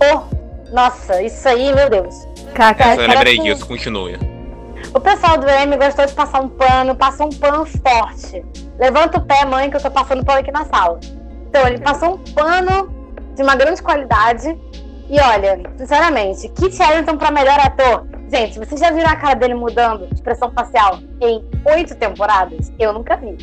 Oh, 0.00 0.22
nossa, 0.72 1.20
isso 1.20 1.48
aí, 1.48 1.72
meu 1.74 1.90
Deus. 1.90 2.29
Kaká. 2.50 2.92
É, 2.92 2.96
Eu 2.96 3.08
lembrei 3.08 3.38
disso, 3.38 3.66
continue. 3.66 4.18
O 4.94 5.00
pessoal 5.00 5.38
do 5.38 5.48
M 5.48 5.76
gostou 5.76 6.04
de 6.06 6.12
passar 6.12 6.40
um 6.40 6.48
pano, 6.48 6.94
passou 6.96 7.26
um 7.26 7.30
pano 7.38 7.64
forte. 7.64 8.44
Levanta 8.78 9.18
o 9.18 9.20
pé, 9.20 9.44
mãe, 9.44 9.70
que 9.70 9.76
eu 9.76 9.80
tô 9.80 9.90
passando 9.90 10.24
pano 10.24 10.40
aqui 10.40 10.50
na 10.50 10.64
sala. 10.64 10.98
Então, 11.48 11.66
ele 11.66 11.78
passou 11.78 12.14
um 12.14 12.18
pano 12.34 12.92
de 13.34 13.42
uma 13.42 13.54
grande 13.54 13.82
qualidade. 13.82 14.58
E 15.08 15.20
olha, 15.20 15.60
sinceramente, 15.76 16.48
Kit 16.50 16.80
Harington 16.82 17.16
pra 17.16 17.30
melhor 17.30 17.58
ator. 17.60 18.06
Gente, 18.30 18.58
vocês 18.58 18.80
já 18.80 18.90
viram 18.92 19.10
a 19.10 19.16
cara 19.16 19.34
dele 19.34 19.54
mudando 19.54 20.06
de 20.06 20.14
expressão 20.14 20.52
facial 20.52 21.00
em 21.20 21.44
oito 21.74 21.96
temporadas? 21.96 22.72
Eu 22.78 22.92
nunca 22.92 23.16
vi. 23.16 23.36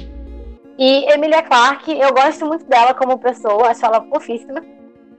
E 0.78 1.12
Emilia 1.12 1.42
Clarke, 1.44 2.00
eu 2.00 2.14
gosto 2.14 2.46
muito 2.46 2.66
dela 2.66 2.94
como 2.94 3.18
pessoa, 3.18 3.70
acho 3.70 3.86
ela 3.86 4.02
fofíssima. 4.06 4.62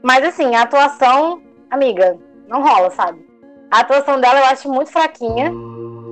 Mas 0.03 0.25
assim, 0.25 0.55
a 0.55 0.63
atuação, 0.63 1.43
amiga, 1.71 2.17
não 2.47 2.63
rola, 2.63 2.91
sabe? 2.91 3.28
A 3.71 3.81
atuação 3.81 4.21
dela 4.21 4.41
eu 4.41 4.47
acho 4.47 4.69
muito 4.71 4.91
fraquinha 4.91 5.53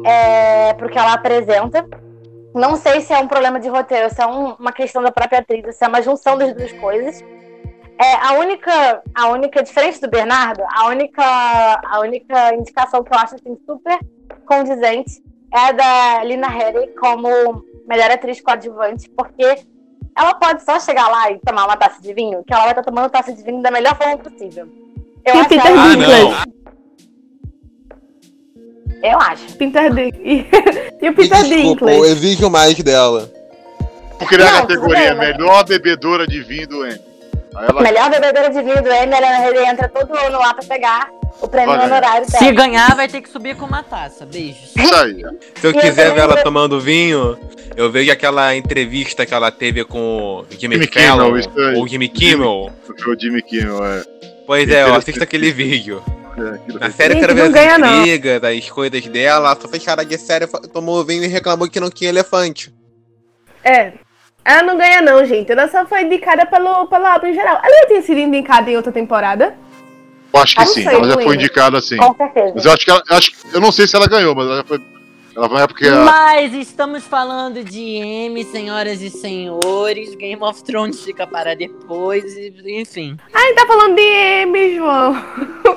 é, 0.05 0.75
porque 0.75 0.99
ela 0.99 1.15
apresenta. 1.15 1.87
Não 2.55 2.77
sei 2.77 3.01
se 3.01 3.13
é 3.13 3.19
um 3.19 3.27
problema 3.29 3.61
de 3.61 3.69
roteiro, 3.69 4.09
se 4.09 4.21
é 4.23 4.27
um- 4.27 4.55
uma 4.59 4.73
questão 4.73 5.03
da 5.03 5.11
própria 5.11 5.41
atriz, 5.41 5.77
se 5.77 5.85
é 5.85 5.89
uma 5.89 6.01
junção 6.03 6.39
das 6.39 6.55
duas 6.55 6.73
coisas. 6.73 7.23
É, 7.99 8.15
a 8.27 8.33
única, 8.35 9.03
a 9.15 9.29
única, 9.29 9.63
diferente 9.63 10.01
do 10.01 10.09
Bernardo, 10.09 10.63
a 10.75 10.87
única, 10.89 11.23
a 11.25 12.01
única 12.01 12.55
indicação 12.55 13.03
que 13.03 13.13
eu 13.13 13.19
acho 13.19 13.35
assim, 13.37 13.57
super 13.67 13.99
condizente 14.47 15.23
é 15.53 15.59
a 15.69 15.73
da 15.73 16.25
Lina 16.25 16.49
Headey 16.49 16.89
como 17.01 17.65
melhor 17.89 18.11
atriz 18.11 18.41
coadjuvante, 18.41 19.09
porque 19.11 19.59
ela 20.17 20.35
pode 20.35 20.63
só 20.63 20.79
chegar 20.79 21.09
lá 21.09 21.31
e 21.31 21.39
tomar 21.39 21.65
uma 21.67 21.77
taça 21.77 22.01
de 22.03 22.13
vinho, 22.13 22.43
que 22.45 22.53
ela 22.53 22.63
vai 22.65 22.73
estar 22.73 22.83
tomando 22.83 23.09
taça 23.11 23.33
de 23.33 23.43
vinho 23.43 23.63
da 23.63 23.71
melhor 23.71 23.97
forma 23.97 24.19
possível. 24.19 24.67
Eu 25.25 25.35
E 25.35 25.39
acho 25.39 25.49
Peter 25.49 25.67
ela- 25.67 25.83
Ah. 25.83 26.45
Eu 29.03 29.21
acho. 29.21 29.45
Peter 29.57 29.93
E, 31.01 31.09
o 31.09 31.15
Peter 31.15 31.43
desculpa, 31.43 31.47
Dinklage. 31.47 31.99
eu 31.99 32.05
exige 32.07 32.45
o 32.45 32.51
mais 32.51 32.77
dela. 32.79 33.31
Porque 34.19 34.37
na 34.37 34.45
Não, 34.45 34.61
categoria 34.63 35.15
melhor 35.15 35.65
bebedora 35.65 36.27
de 36.27 36.43
vinho 36.43 36.67
do. 36.69 36.83
Aí 36.85 36.99
ela 37.55 37.83
Melhor 37.83 38.11
bebedeira 38.11 38.51
de 38.51 38.63
vinho 38.63 38.83
do 38.83 38.91
a 38.91 39.03
Helena 39.03 39.39
Headey 39.39 39.67
entra 39.67 39.89
todo 39.89 40.17
ano 40.17 40.39
lá 40.39 40.55
pra 40.55 40.65
pegar 40.65 41.09
o 41.41 41.49
prêmio 41.49 41.71
Olha. 41.71 41.85
honorário 41.85 42.27
dela. 42.27 42.39
Se 42.45 42.53
ganhar, 42.53 42.95
vai 42.97 43.09
ter 43.09 43.21
que 43.21 43.29
subir 43.29 43.57
com 43.57 43.67
uma 43.67 43.83
taça. 43.83 44.25
Beijos. 44.27 44.73
Isso 44.77 44.95
aí. 44.95 45.23
Se 45.55 45.67
eu 45.67 45.71
E 45.73 45.77
eu 45.77 45.81
quiser 45.81 46.13
ver 46.15 46.21
ela 46.21 46.43
tomando 46.43 46.81
vinho, 46.81 47.39
eu 47.77 47.91
vejo 47.91 48.11
aquela 48.11 48.55
entrevista 48.57 49.25
que 49.27 49.35
ela 49.35 49.51
teve 49.51 49.85
com 49.85 49.99
o 49.99 50.47
Jimmy, 50.59 50.77
Jimmy 50.77 50.87
Fallon 50.87 51.41
Kimmel, 51.41 51.79
ou 51.79 51.89
Jimmy 51.89 52.09
Kimmel. 52.09 52.73
O 52.89 53.21
Jimmy 53.21 53.43
Kimmel, 53.43 53.85
é. 53.85 54.03
Pois 54.47 54.63
é, 54.69 54.73
eu 54.73 54.77
Interessante. 54.89 54.99
assisto 54.99 55.23
aquele 55.25 55.51
vídeo. 55.53 56.03
É 56.37 56.79
Na 56.79 56.87
aí. 56.87 56.93
série 56.93 57.17
quero 57.19 57.35
ver 57.35 57.43
as 57.57 57.79
intrigas, 57.79 58.45
as 58.45 58.71
coisas 58.71 59.07
dela. 59.07 59.51
Ela 59.51 59.61
só 59.61 59.69
fez 59.69 59.85
cara 59.85 60.05
de 60.05 60.19
série, 60.19 60.47
tomou 60.73 61.05
vinho 61.05 61.25
e 61.25 61.29
reclamou 61.29 61.69
que 61.69 61.81
não 61.81 61.91
tinha 61.91 62.11
elefante. 62.11 62.73
É. 63.65 63.93
Ela 64.45 64.63
não 64.63 64.77
ganha, 64.79 65.03
não, 65.03 65.25
gente. 65.25 65.51
Ela 65.51 65.69
só 65.69 65.85
foi 65.87 66.03
indicada 66.03 66.47
pelo, 66.47 66.87
pelo 66.87 67.05
álbum 67.07 67.27
em 67.27 67.35
geral. 67.35 67.61
Ela 67.65 67.81
já 67.83 67.87
tinha 67.89 68.03
sido 68.03 68.21
indicada 68.21 68.71
em 68.71 68.77
outra 68.77 68.93
temporada. 68.93 69.57
Eu 70.33 70.41
acho 70.41 70.55
que 70.55 70.63
Ah, 70.63 70.65
não 70.67 70.73
sim, 70.73 70.87
ela 70.87 71.09
já 71.09 71.15
foi 71.15 71.35
indicada 71.35 71.79
assim. 71.79 71.97
Com 71.97 72.15
certeza. 72.15 72.53
Mas 72.55 72.65
eu 72.65 72.73
acho 72.73 72.85
que 72.85 72.91
ela. 72.91 73.03
eu 73.11 73.17
Acho, 73.17 73.33
eu 73.53 73.61
não 73.61 73.73
sei 73.73 73.87
se 73.89 73.97
ela 73.97 74.07
ganhou, 74.07 74.35
mas 74.35 74.47
ela 74.47 74.57
já 74.59 74.65
foi. 74.65 74.81
Ela 75.35 75.49
foi 75.51 75.67
porque 75.69 75.87
a, 75.87 75.97
Mas 75.97 76.55
estamos 76.55 77.03
falando 77.05 77.63
de 77.63 77.81
M, 77.81 78.43
senhoras 78.45 79.03
e 79.03 79.11
senhores. 79.11 80.15
Game 80.15 80.43
of 80.43 80.63
Thrones 80.65 81.03
fica 81.03 81.27
para 81.27 81.55
depois, 81.55 82.25
enfim. 82.65 83.19
Ai, 83.35 83.53
tá 83.53 83.67
falando 83.67 83.97
de 83.97 84.03
M, 84.03 84.77
João. 84.77 85.15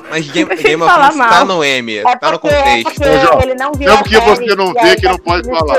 Mas 0.09 0.27
Game, 0.31 0.55
Game 0.55 0.81
of 0.81 0.91
falar 0.91 1.09
Thrones 1.11 1.29
tá 1.29 1.35
mal. 1.37 1.45
no 1.45 1.63
M, 1.63 1.97
É 1.97 2.03
tá 2.17 2.29
no 2.29 2.35
é 2.35 2.39
contexto. 2.39 2.83
porque 2.83 3.03
Ô, 3.09 3.19
João, 3.19 3.41
ele 3.41 3.55
não 3.55 3.71
viu 3.73 3.93
a 3.93 4.03
que 4.03 4.09
série, 4.15 4.25
você 4.25 4.55
não 4.55 4.73
vê, 4.73 4.95
que 4.95 5.05
não 5.05 5.17
tá 5.17 5.23
pode 5.23 5.49
falar. 5.49 5.75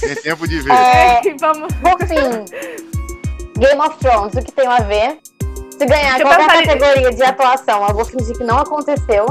tem 0.00 0.14
tempo 0.16 0.48
de 0.48 0.60
ver. 0.60 0.72
É, 0.72 1.20
Vamos. 1.40 1.72
por 1.74 1.98
fim, 2.06 2.44
Game 3.58 3.80
of 3.80 3.96
Thrones, 3.98 4.34
o 4.34 4.42
que 4.42 4.52
tem 4.52 4.66
a 4.66 4.80
ver? 4.80 5.18
Se 5.78 5.86
ganhar 5.86 6.18
Deixa 6.18 6.24
qualquer 6.24 6.46
pensar- 6.58 6.66
categoria 6.78 7.10
de 7.12 7.22
atuação, 7.22 7.86
eu 7.88 7.94
vou 7.94 8.04
fingir 8.04 8.36
que 8.36 8.44
não 8.44 8.58
aconteceu. 8.58 9.26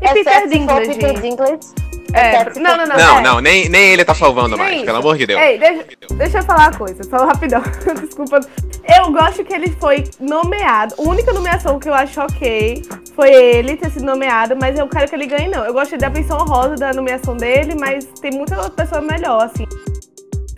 E 0.00 0.08
Peter 0.08 0.16
exceto 0.20 0.40
for 0.42 0.48
Dinklage? 0.48 0.88
Peter 0.94 1.20
Dinklage. 1.20 1.58
É, 2.14 2.44
não, 2.58 2.76
não, 2.76 2.86
não. 2.86 2.96
Não, 2.96 3.18
é. 3.18 3.22
não, 3.22 3.40
nem, 3.40 3.68
nem 3.68 3.92
ele 3.92 4.04
tá 4.04 4.14
salvando 4.14 4.56
mais, 4.56 4.82
pelo 4.82 4.96
amor 4.98 5.16
de 5.18 5.26
Deus. 5.26 5.40
Ei, 5.40 5.58
deixa, 5.58 5.84
deixa 6.14 6.38
eu 6.38 6.42
falar 6.42 6.68
uma 6.70 6.78
coisa, 6.78 7.02
só 7.04 7.16
rapidão. 7.26 7.62
Desculpa. 8.00 8.40
Eu 8.96 9.12
gosto 9.12 9.44
que 9.44 9.52
ele 9.52 9.68
foi 9.78 10.04
nomeado. 10.18 10.94
A 10.98 11.02
única 11.02 11.32
nomeação 11.34 11.78
que 11.78 11.88
eu 11.88 11.92
acho 11.94 12.18
ok 12.20 12.82
foi 13.14 13.30
ele 13.30 13.76
ter 13.76 13.90
sido 13.90 14.06
nomeado, 14.06 14.56
mas 14.58 14.78
eu 14.78 14.88
quero 14.88 15.06
que 15.08 15.14
ele 15.14 15.26
ganhe, 15.26 15.48
não. 15.48 15.64
Eu 15.66 15.72
gosto 15.74 15.98
da 15.98 16.08
menção 16.08 16.38
honrosa 16.40 16.76
da 16.76 16.92
nomeação 16.94 17.36
dele, 17.36 17.74
mas 17.78 18.06
tem 18.22 18.30
muita 18.32 18.56
outra 18.56 18.70
pessoa 18.70 19.02
melhor, 19.02 19.44
assim. 19.44 19.66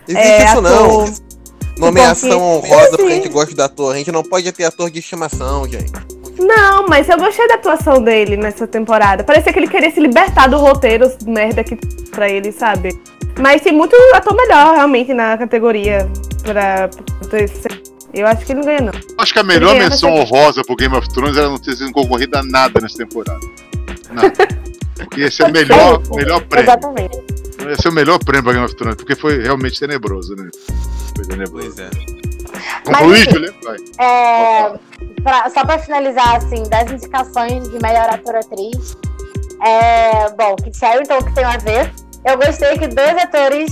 Existe 0.07 0.27
É, 0.27 0.45
isso 0.45 0.61
não. 0.61 1.01
ator- 1.01 1.13
Nomeação 1.77 2.29
Porque- 2.61 2.73
honrosa 2.73 2.89
porque 2.97 3.03
a 3.03 3.15
gente 3.15 3.29
gosta 3.29 3.55
do 3.55 3.63
ator. 3.63 3.93
A 3.93 3.97
gente 3.97 4.11
não 4.11 4.23
pode 4.23 4.51
ter 4.51 4.65
ator 4.65 4.89
de 4.91 4.99
estimação, 4.99 5.67
gente. 5.67 5.91
Não, 6.41 6.87
mas 6.87 7.07
eu 7.07 7.17
gostei 7.17 7.47
da 7.47 7.55
atuação 7.55 8.01
dele 8.01 8.35
nessa 8.35 8.67
temporada. 8.67 9.23
Parecia 9.23 9.53
que 9.53 9.59
ele 9.59 9.67
queria 9.67 9.91
se 9.91 9.99
libertar 9.99 10.47
do 10.47 10.57
roteiro 10.57 11.05
os 11.05 11.17
merda 11.25 11.63
que 11.63 11.75
pra 12.09 12.27
ele, 12.29 12.51
sabe? 12.51 12.99
Mas 13.39 13.61
tem 13.61 13.71
muito 13.71 13.95
ator 14.13 14.35
melhor, 14.35 14.73
realmente, 14.73 15.13
na 15.13 15.37
categoria. 15.37 16.09
Pra, 16.43 16.89
eu 18.13 18.27
acho 18.27 18.45
que 18.45 18.51
ele 18.51 18.59
não 18.59 18.65
ganha, 18.65 18.81
não. 18.81 18.93
Acho 19.17 19.33
que 19.33 19.39
a 19.39 19.43
melhor 19.43 19.73
ganha, 19.73 19.89
menção 19.89 20.11
mas 20.11 20.31
honrosa 20.31 20.63
pro 20.63 20.75
Game 20.75 20.95
of 20.95 21.07
Thrones 21.13 21.37
era 21.37 21.47
não 21.47 21.57
ter 21.57 21.75
sido 21.75 21.91
concorrida 21.91 22.39
a 22.39 22.43
nada 22.43 22.81
nessa 22.81 22.97
temporada. 22.97 23.39
Nada. 24.11 24.33
Porque 24.95 25.21
esse 25.21 25.41
é 25.43 25.45
o 25.47 25.51
melhor, 25.53 26.01
melhor 26.13 26.41
prêmio. 26.41 26.69
Exatamente. 26.69 27.17
Esse 27.69 27.87
é 27.87 27.89
o 27.89 27.93
melhor 27.93 28.19
prêmio 28.19 28.43
pra 28.43 28.53
Game 28.53 28.65
of 28.65 28.75
Thrones, 28.75 28.95
porque 28.95 29.15
foi 29.15 29.41
realmente 29.43 29.79
tenebroso, 29.79 30.35
né? 30.35 30.49
Foi 31.15 31.25
tenebroso. 31.25 31.73
Pois 31.75 31.79
é. 31.79 32.30
Concluir, 32.85 33.21
enfim. 33.21 33.31
Julia? 33.31 33.53
Vai. 33.63 33.77
É, 33.99 34.73
pra- 35.23 35.49
só 35.49 35.65
pra 35.65 35.79
finalizar, 35.79 36.35
assim, 36.37 36.63
das 36.69 36.91
indicações 36.91 37.69
de 37.69 37.79
melhor 37.81 38.09
ator-atriz. 38.09 38.97
É, 39.63 40.29
bom, 40.31 40.55
Kit 40.55 40.83
Harington, 40.83 41.19
que 41.19 41.33
tem 41.35 41.43
a 41.43 41.57
ver. 41.57 41.93
Eu 42.25 42.37
gostei 42.37 42.77
que 42.77 42.87
dois 42.87 43.15
atores 43.17 43.71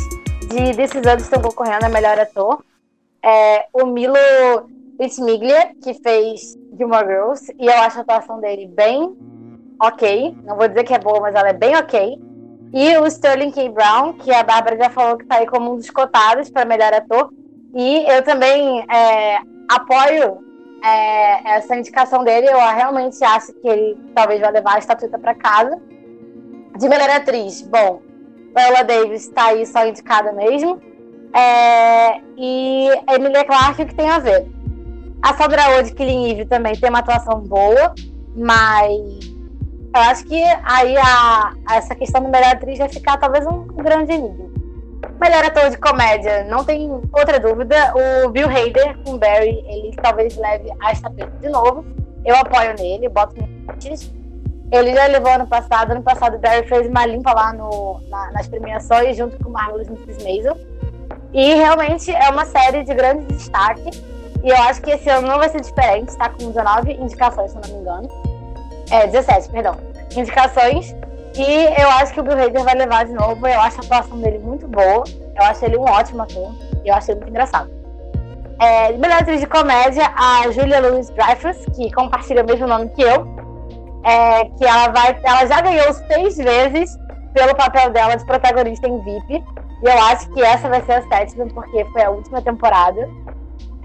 de 0.50 0.82
Is 0.82 0.92
Us 0.96 1.24
estão 1.24 1.42
concorrendo 1.42 1.86
a 1.86 1.90
melhor 1.90 2.18
ator. 2.20 2.64
É, 3.24 3.66
o 3.74 3.86
Milo 3.86 4.16
Ventimiglia, 4.98 5.72
que 5.84 5.94
fez 5.96 6.56
Gilmore 6.78 7.06
Girls, 7.08 7.54
e 7.60 7.66
eu 7.66 7.74
acho 7.82 7.98
a 8.00 8.02
atuação 8.02 8.40
dele 8.40 8.68
bem 8.68 9.16
ok. 9.82 10.36
Não 10.44 10.56
vou 10.56 10.68
dizer 10.68 10.84
que 10.84 10.94
é 10.94 11.00
boa, 11.00 11.20
mas 11.22 11.36
ela 11.36 11.50
é 11.50 11.54
bem 11.54 11.76
ok. 11.76 12.18
E 12.74 12.98
o 12.98 13.06
Sterling 13.08 13.52
K. 13.52 13.70
Brown, 13.70 14.14
que 14.14 14.32
a 14.32 14.44
Bárbara 14.44 14.78
já 14.78 14.90
falou 14.90 15.18
que 15.18 15.26
tá 15.26 15.38
aí 15.38 15.48
como 15.48 15.74
um 15.74 15.76
dos 15.78 15.90
cotados 15.90 16.50
para 16.52 16.66
melhor 16.66 16.94
ator. 16.94 17.32
E 17.74 18.06
eu 18.10 18.24
também 18.24 18.86
é, 18.90 19.40
apoio 19.70 20.44
é, 20.84 21.56
essa 21.56 21.76
indicação 21.76 22.24
dele. 22.24 22.48
Eu 22.48 22.58
realmente 22.58 23.24
acho 23.24 23.54
que 23.54 23.68
ele 23.68 23.98
talvez 24.16 24.42
vai 24.42 24.52
levar 24.52 24.76
a 24.76 24.80
estatueta 24.80 25.20
para 25.20 25.36
casa. 25.36 25.80
De 26.78 26.88
melhor 26.88 27.10
atriz, 27.10 27.62
bom, 27.62 28.02
Viola 28.56 28.84
Davis 28.84 29.28
está 29.28 29.48
aí 29.48 29.66
só 29.66 29.86
indicada 29.86 30.32
mesmo. 30.32 30.82
É, 31.34 32.22
e 32.38 32.90
Emilia 33.12 33.46
Clarke, 33.46 33.84
o 33.84 33.86
que 33.86 33.96
tem 33.96 34.10
a 34.10 34.20
ver? 34.20 34.48
A 35.22 35.34
Sandra 35.36 35.78
Oh 35.78 35.82
de 35.82 35.94
Killing 35.94 36.32
Eve 36.32 36.46
também 36.46 36.74
tem 36.74 36.90
uma 36.90 37.00
atuação 37.00 37.42
boa, 37.42 37.94
mas 38.36 39.20
eu 39.94 40.02
acho 40.02 40.24
que 40.26 40.42
aí 40.64 40.96
a, 40.98 41.54
essa 41.72 41.94
questão 41.94 42.22
do 42.22 42.30
melhor 42.30 42.54
atriz 42.54 42.80
vai 42.80 42.88
ficar 42.90 43.18
talvez 43.18 43.46
um 43.46 43.66
grande 43.68 44.14
enigma. 44.14 44.50
Melhor 45.20 45.44
ator 45.46 45.70
de 45.70 45.78
comédia, 45.78 46.44
não 46.46 46.64
tem 46.64 46.90
outra 46.92 47.40
dúvida. 47.40 47.76
O 48.26 48.30
Bill 48.30 48.48
Hader 48.48 48.98
com 49.04 49.18
Barry, 49.18 49.64
ele 49.68 49.96
talvez 50.02 50.36
leve 50.38 50.70
a 50.82 50.92
estafeta 50.92 51.32
de 51.42 51.50
novo. 51.50 51.86
Eu 52.26 52.36
apoio 52.36 52.74
nele, 52.78 53.08
boto 53.10 53.36
minhas 53.36 54.12
Ele 54.72 54.94
já 54.94 55.06
levou 55.08 55.32
ano 55.32 55.48
passado. 55.48 55.92
Ano 55.92 56.04
passado 56.04 56.36
o 56.36 56.40
Barry 56.40 56.68
fez 56.68 56.88
uma 56.88 57.06
limpa 57.06 57.34
lá 57.34 57.54
no, 57.54 58.00
na- 58.10 58.32
nas 58.32 58.48
premiações, 58.48 59.16
junto 59.18 59.42
com 59.44 59.50
Marvelous 59.50 59.88
Mrs. 59.88 60.24
Maisel. 60.24 60.58
E 61.34 61.54
realmente 61.54 62.14
é 62.14 62.30
uma 62.30 62.46
série 62.46 62.84
de 62.84 62.94
grande 62.94 63.26
destaque. 63.26 63.90
E 64.44 64.50
eu 64.50 64.58
acho 64.64 64.82
que 64.82 64.92
esse 64.92 65.10
ano 65.10 65.28
não 65.28 65.38
vai 65.38 65.50
ser 65.50 65.60
diferente, 65.62 66.10
está 66.10 66.30
com 66.30 66.50
19 66.52 66.94
indicações, 66.94 67.52
se 67.52 67.58
não 67.58 67.70
me 67.76 67.82
engano. 67.82 68.08
É, 68.90 69.06
17, 69.08 69.50
perdão. 69.50 69.76
Indicações. 70.16 70.96
E 71.40 71.82
eu 71.82 71.90
acho 71.92 72.14
que 72.14 72.20
o 72.20 72.24
Bill 72.24 72.38
Hader 72.38 72.64
vai 72.66 72.76
levar 72.76 73.06
de 73.06 73.14
novo. 73.14 73.48
Eu 73.48 73.62
acho 73.62 73.78
a 73.80 73.86
atuação 73.86 74.20
dele 74.20 74.40
muito 74.40 74.68
boa. 74.68 75.06
Eu 75.38 75.44
acho 75.46 75.64
ele 75.64 75.78
um 75.78 75.84
ótimo 75.84 76.24
ator. 76.24 76.54
Eu 76.84 76.94
acho 76.94 77.12
ele 77.12 77.22
muito 77.22 77.30
engraçado. 77.30 77.70
É, 78.60 78.92
melhor 78.98 79.22
atriz 79.22 79.40
de 79.40 79.48
comédia, 79.48 80.12
a 80.18 80.52
Julia 80.52 80.82
Louis 80.82 81.10
Dreyfus, 81.12 81.66
que 81.78 81.90
compartilha 81.94 82.44
o 82.44 82.46
mesmo 82.46 82.68
nome 82.68 82.90
que 82.90 83.02
eu. 83.02 83.26
É, 84.04 84.44
que 84.58 84.66
ela 84.66 84.90
vai. 84.90 85.18
Ela 85.24 85.46
já 85.46 85.62
ganhou 85.62 85.94
seis 85.94 86.36
vezes 86.36 86.98
pelo 87.34 87.56
papel 87.56 87.90
dela 87.92 88.18
de 88.18 88.26
protagonista 88.26 88.90
em 88.90 89.00
VIP. 89.02 89.42
E 89.82 89.86
eu 89.86 89.98
acho 90.08 90.30
que 90.32 90.42
essa 90.42 90.68
vai 90.68 90.82
ser 90.82 90.92
a 90.92 91.08
sétima, 91.08 91.46
porque 91.54 91.86
foi 91.94 92.04
a 92.04 92.10
última 92.10 92.42
temporada. 92.42 93.10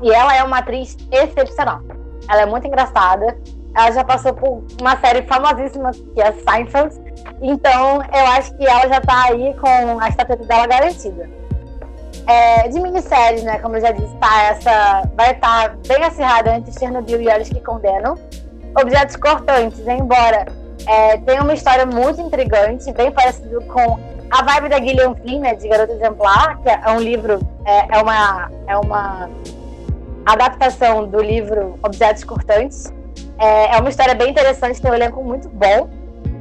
E 0.03 0.11
ela 0.11 0.35
é 0.37 0.43
uma 0.43 0.59
atriz 0.59 0.97
excepcional. 1.13 1.83
Ela 2.29 2.43
é 2.43 2.47
muito 2.47 2.67
engraçada. 2.67 3.39
Ela 3.77 3.93
já 3.93 4.03
passou 4.03 4.35
por 4.35 4.65
uma 4.81 4.97
série 4.97 5.23
famosíssima, 5.23 5.93
que 5.93 6.21
é 6.21 6.33
Seinfeld. 6.33 7.04
Então, 7.41 8.03
eu 8.13 8.27
acho 8.33 8.55
que 8.55 8.67
ela 8.67 8.89
já 8.89 9.01
tá 9.01 9.25
aí 9.29 9.55
com 9.55 9.99
a 9.99 10.09
estatueta 10.09 10.45
dela 10.45 10.67
garantida. 10.67 11.29
É, 12.27 12.69
de 12.69 12.81
minisséries, 12.81 13.43
né? 13.43 13.59
Como 13.59 13.77
eu 13.77 13.81
já 13.81 13.91
disse, 13.91 14.15
tá 14.17 14.43
essa. 14.45 15.03
Vai 15.15 15.33
estar 15.33 15.77
bem 15.87 16.03
acirrada 16.05 16.55
entre 16.55 16.73
Chernobyl 16.79 17.21
e 17.21 17.29
Olhos 17.29 17.49
que 17.49 17.61
Condenam. 17.61 18.17
Objetos 18.77 19.17
Cortantes, 19.17 19.87
embora 19.87 20.47
é, 20.87 21.19
tenha 21.19 21.43
uma 21.43 21.55
história 21.55 21.87
muito 21.87 22.21
intrigante, 22.21 22.91
bem 22.93 23.11
parecido 23.11 23.61
com 23.67 23.99
a 24.31 24.43
vibe 24.43 24.69
da 24.69 24.79
Gillian 24.79 25.15
Flynn, 25.15 25.41
né, 25.41 25.55
de 25.55 25.69
Garota 25.69 25.93
Exemplar, 25.93 26.61
que 26.61 26.69
é 26.69 26.91
um 26.91 26.99
livro, 26.99 27.41
é, 27.65 27.97
é 27.97 28.03
uma, 28.03 28.51
é 28.67 28.77
uma 28.77 29.31
adaptação 30.27 31.07
do 31.07 31.21
livro 31.21 31.79
Objetos 31.83 32.25
Cortantes. 32.25 32.93
É, 33.39 33.77
é 33.77 33.81
uma 33.81 33.89
história 33.89 34.15
bem 34.15 34.31
interessante, 34.31 34.81
tem 34.81 34.91
um 34.91 34.95
elenco 34.95 35.23
muito 35.23 35.49
bom. 35.49 35.89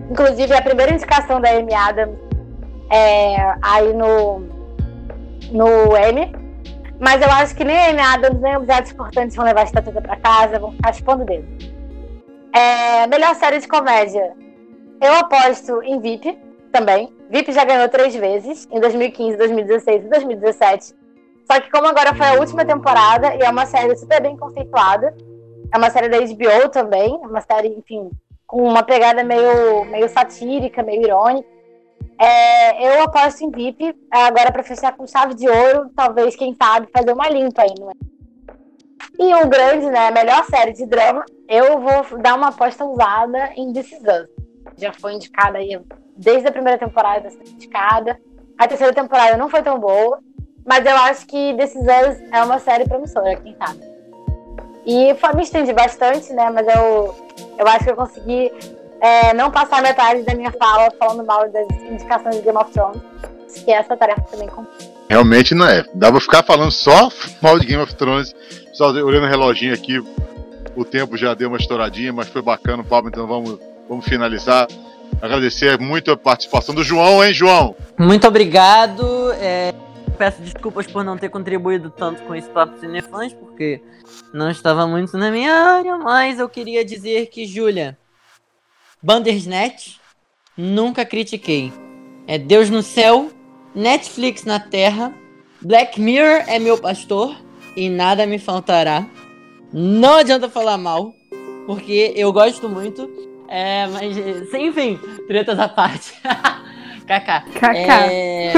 Inclusive, 0.09 0.53
a 0.53 0.61
primeira 0.61 0.93
indicação 0.93 1.39
da 1.39 1.49
Amy 1.49 1.73
Adams 1.73 2.17
é, 2.89 3.55
aí 3.61 3.93
no, 3.93 4.39
no 5.51 5.97
Emmy. 5.97 6.33
Mas 6.99 7.21
eu 7.21 7.29
acho 7.31 7.55
que 7.55 7.63
nem 7.63 7.77
a 7.77 7.89
Amy 7.89 7.99
Adams, 7.99 8.41
nem 8.41 8.55
Objetos 8.55 8.93
Cortantes 8.93 9.35
vão 9.35 9.45
levar 9.45 9.61
a 9.61 9.65
estatueta 9.65 10.01
pra 10.01 10.15
casa, 10.17 10.59
vão 10.59 10.71
ficar 10.71 10.93
chupando 10.93 11.25
dedo. 11.25 11.47
É, 12.53 13.07
melhor 13.07 13.35
série 13.35 13.59
de 13.59 13.67
comédia. 13.67 14.33
Eu 15.01 15.13
aposto 15.15 15.81
em 15.83 15.99
VIP 15.99 16.37
também. 16.71 17.11
VIP 17.29 17.51
já 17.51 17.65
ganhou 17.65 17.89
três 17.89 18.15
vezes, 18.15 18.67
em 18.71 18.79
2015, 18.79 19.37
2016 19.37 20.05
e 20.05 20.09
2017. 20.09 20.95
Só 21.51 21.59
que 21.59 21.69
como 21.71 21.87
agora 21.87 22.13
foi 22.15 22.27
a 22.27 22.33
última 22.33 22.63
temporada 22.63 23.35
e 23.35 23.41
é 23.41 23.49
uma 23.49 23.65
série 23.65 23.95
super 23.95 24.21
bem 24.21 24.37
conceituada, 24.37 25.15
é 25.73 25.77
uma 25.77 25.89
série 25.89 26.07
da 26.07 26.19
HBO 26.19 26.69
também, 26.69 27.19
é 27.21 27.27
uma 27.27 27.41
série, 27.41 27.69
enfim, 27.69 28.09
com 28.45 28.63
uma 28.63 28.84
pegada 28.84 29.23
meio, 29.23 29.86
meio 29.86 30.08
satírica, 30.10 30.84
meio 30.84 31.03
irônica. 31.03 31.47
É, 32.19 32.88
eu 32.88 33.03
aposto 33.03 33.43
em 33.43 33.51
VIP, 33.51 33.95
é, 34.13 34.23
agora 34.25 34.51
para 34.51 34.63
fechar 34.63 34.95
com 34.95 35.08
chave 35.08 35.34
de 35.34 35.49
ouro, 35.49 35.89
talvez, 35.95 36.36
quem 36.36 36.56
sabe, 36.56 36.88
fazer 36.95 37.12
uma 37.12 37.29
limpa 37.29 37.63
aí, 37.63 37.73
não 37.79 37.89
é? 37.89 37.93
E 39.19 39.36
um 39.36 39.49
grande, 39.49 39.88
né, 39.88 40.12
melhor 40.12 40.45
série 40.45 40.73
de 40.73 40.86
drama, 40.86 41.25
eu 41.47 41.79
vou 41.79 42.17
dar 42.19 42.36
uma 42.36 42.49
aposta 42.49 42.86
usada 42.86 43.51
em 43.56 43.71
Us. 43.71 43.89
Já 44.77 44.93
foi 44.93 45.13
indicada 45.13 45.58
aí, 45.58 45.79
desde 46.15 46.47
a 46.47 46.51
primeira 46.51 46.79
temporada 46.79 47.29
foi 47.29 47.47
indicada. 47.47 48.19
A 48.58 48.67
terceira 48.67 48.93
temporada 48.93 49.36
não 49.36 49.49
foi 49.49 49.62
tão 49.62 49.79
boa, 49.79 50.19
mas 50.65 50.86
eu 50.86 50.95
acho 50.95 51.27
que 51.27 51.56
This 51.56 51.75
é 52.32 52.43
uma 52.43 52.60
série 52.60 52.88
promissora, 52.88 53.36
quem 53.36 53.56
sabe. 53.56 53.92
E 54.85 55.15
foi, 55.15 55.33
me 55.33 55.43
estendi 55.43 55.71
bastante, 55.73 56.33
né, 56.33 56.49
mas 56.49 56.67
eu, 56.67 57.15
eu 57.57 57.67
acho 57.67 57.85
que 57.85 57.91
eu 57.91 57.95
consegui 57.95 58.51
é, 58.99 59.33
não 59.33 59.49
passar 59.51 59.81
metade 59.81 60.23
da 60.23 60.33
minha 60.35 60.51
fala 60.51 60.89
falando 60.99 61.25
mal 61.25 61.49
das 61.49 61.67
indicações 61.89 62.35
de 62.35 62.41
Game 62.41 62.57
of 62.57 62.71
Thrones, 62.71 63.01
que 63.63 63.71
essa 63.71 63.95
tarefa 63.95 64.21
também 64.31 64.47
cumpri. 64.47 64.93
Realmente 65.09 65.53
não 65.53 65.67
é. 65.67 65.85
Dá 65.93 66.11
pra 66.11 66.19
ficar 66.19 66.43
falando 66.43 66.71
só 66.71 67.09
mal 67.41 67.59
de 67.59 67.65
Game 67.65 67.81
of 67.81 67.93
Thrones, 67.95 68.33
só 68.73 68.91
olhando 68.91 69.25
o 69.25 69.29
reloginho 69.29 69.73
aqui. 69.73 70.03
O 70.75 70.83
tempo 70.83 71.15
já 71.15 71.33
deu 71.33 71.49
uma 71.49 71.57
estouradinha, 71.57 72.11
mas 72.11 72.29
foi 72.29 72.41
bacana 72.41 72.81
o 72.81 72.85
papo, 72.85 73.07
então 73.07 73.27
vamos, 73.27 73.59
vamos 73.87 74.05
finalizar. 74.05 74.67
Agradecer 75.21 75.79
muito 75.79 76.11
a 76.11 76.17
participação 76.17 76.73
do 76.73 76.83
João, 76.83 77.23
hein, 77.23 77.33
João? 77.33 77.75
Muito 77.97 78.27
obrigado. 78.27 79.31
é, 79.33 79.73
peço 80.23 80.41
desculpas 80.41 80.88
por 80.88 81.03
não 81.03 81.17
ter 81.17 81.27
contribuído 81.27 81.89
tanto 81.89 82.21
com 82.23 82.33
esse 82.33 82.47
papo 82.47 82.79
cinefãs, 82.79 83.33
porque 83.33 83.81
não 84.33 84.49
estava 84.49 84.88
muito 84.88 85.17
na 85.17 85.29
minha 85.29 85.53
área, 85.53 85.97
mas 85.97 86.39
eu 86.39 86.47
queria 86.47 86.86
dizer 86.86 87.25
que, 87.25 87.45
Júlia, 87.45 87.97
Bandersnatch, 89.01 89.97
nunca 90.55 91.03
critiquei. 91.03 91.73
É 92.25 92.38
Deus 92.38 92.69
no 92.69 92.81
céu, 92.81 93.29
Netflix 93.75 94.45
na 94.45 94.62
terra, 94.62 95.13
Black 95.62 95.99
Mirror 95.99 96.45
é 96.47 96.57
meu 96.57 96.77
pastor, 96.77 97.36
e 97.75 97.89
nada 97.89 98.25
me 98.25 98.39
faltará. 98.39 99.05
Não 99.73 100.15
adianta 100.15 100.47
falar 100.47 100.77
mal, 100.77 101.13
porque 101.67 102.13
eu 102.15 102.31
gosto 102.31 102.69
muito. 102.69 103.09
É, 103.49 103.88
mas, 103.88 104.15
enfim, 104.53 104.97
tretas 105.27 105.59
à 105.59 105.67
parte. 105.67 106.13
Kaká. 107.05 107.41
Kaká. 107.59 108.05
É, 108.05 108.53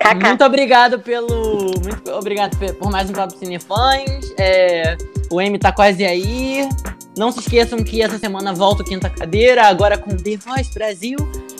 Kaká. 0.00 0.28
muito 0.28 0.44
obrigado 0.44 0.98
pelo. 1.00 1.74
Muito 1.82 2.10
obrigado 2.12 2.56
por 2.78 2.90
mais 2.90 3.10
um 3.10 3.12
Papo 3.12 3.36
Cinefãs. 3.36 4.32
É, 4.38 4.96
o 5.30 5.40
M 5.40 5.58
tá 5.58 5.70
quase 5.70 6.04
aí. 6.04 6.66
Não 7.16 7.30
se 7.30 7.40
esqueçam 7.40 7.84
que 7.84 8.00
essa 8.00 8.18
semana 8.18 8.54
volta 8.54 8.82
o 8.82 8.84
Quinta 8.84 9.10
Cadeira, 9.10 9.66
agora 9.66 9.98
com 9.98 10.16
The 10.16 10.38
Voice 10.38 10.72
Brasil. 10.72 11.18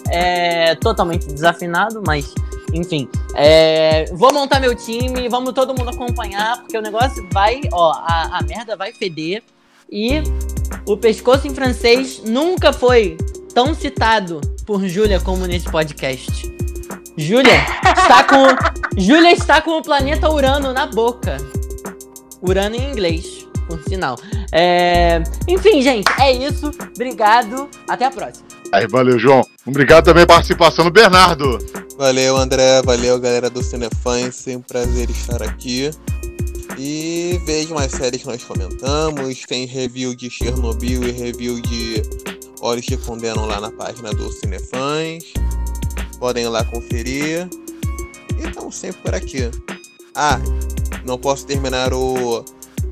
É, 0.09 0.75
totalmente 0.77 1.27
desafinado, 1.27 2.03
mas 2.05 2.35
enfim. 2.73 3.09
É, 3.35 4.07
vou 4.13 4.33
montar 4.33 4.59
meu 4.59 4.75
time, 4.75 5.29
vamos 5.29 5.53
todo 5.53 5.75
mundo 5.75 5.91
acompanhar, 5.91 6.59
porque 6.61 6.79
o 6.79 6.83
negócio 6.83 7.29
vai. 7.33 7.61
Ó, 7.73 7.93
a, 7.93 8.39
a 8.39 8.43
merda 8.43 8.75
vai 8.75 8.91
feder. 8.93 9.43
E 9.93 10.23
o 10.87 10.97
pescoço 10.97 11.47
em 11.47 11.55
francês 11.55 12.23
nunca 12.25 12.73
foi 12.73 13.19
tão 13.53 13.75
citado 13.75 14.41
por 14.65 14.87
Júlia 14.87 15.21
como 15.21 15.47
nesse 15.47 15.71
podcast. 15.71 16.60
Júlia 17.21 17.67
está 17.99 18.25
com. 18.25 18.47
Júlia 18.97 19.33
está 19.33 19.61
com 19.61 19.79
o 19.79 19.83
planeta 19.83 20.31
Urano 20.31 20.73
na 20.73 20.87
boca. 20.87 21.37
Urano 22.41 22.77
em 22.77 22.91
inglês, 22.91 23.47
por 23.69 23.79
sinal. 23.85 24.17
É, 24.51 25.23
Enfim, 25.47 25.83
gente, 25.83 26.11
é 26.19 26.33
isso. 26.33 26.71
Obrigado. 26.95 27.69
Até 27.87 28.07
a 28.07 28.11
próxima. 28.11 28.47
Aí, 28.73 28.87
valeu, 28.87 29.19
João. 29.19 29.43
Obrigado 29.67 30.07
também 30.07 30.25
pela 30.25 30.39
participação 30.39 30.87
do 30.87 30.91
Bernardo. 30.91 31.59
Valeu, 31.99 32.39
André. 32.39 32.81
Valeu, 32.83 33.21
galera 33.21 33.51
do 33.51 33.63
Cinefãs. 33.63 34.37
Sempre 34.37 34.57
um 34.57 34.63
prazer 34.63 35.11
estar 35.11 35.43
aqui. 35.43 35.91
E 36.79 37.39
vejam 37.45 37.77
as 37.77 37.93
séries 37.93 38.23
que 38.23 38.29
nós 38.29 38.43
comentamos. 38.43 39.43
Tem 39.47 39.67
review 39.67 40.17
de 40.17 40.31
Chernobyl 40.31 41.03
e 41.03 41.11
review 41.11 41.61
de 41.61 42.03
Olhos 42.63 42.87
que 42.87 42.97
Condenam 42.97 43.45
lá 43.45 43.61
na 43.61 43.71
página 43.71 44.11
do 44.11 44.33
Cinefãs. 44.33 45.25
Podem 46.21 46.45
ir 46.45 46.49
lá 46.49 46.63
conferir. 46.65 47.49
E 48.39 48.47
estamos 48.47 48.77
sempre 48.77 49.03
por 49.03 49.15
aqui. 49.15 49.51
Ah, 50.15 50.39
não 51.05 51.19
posso 51.19 51.47
terminar 51.47 51.93
o, 51.93 52.45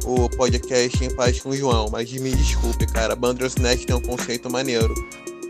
o 0.04 0.28
podcast 0.30 1.04
em 1.04 1.14
paz 1.14 1.40
com 1.40 1.50
o 1.50 1.56
João, 1.56 1.88
mas 1.92 2.10
me 2.10 2.34
desculpe, 2.34 2.86
cara. 2.86 3.14
Bandersnatch 3.14 3.84
tem 3.84 3.94
um 3.94 4.00
conceito 4.00 4.50
maneiro. 4.50 4.94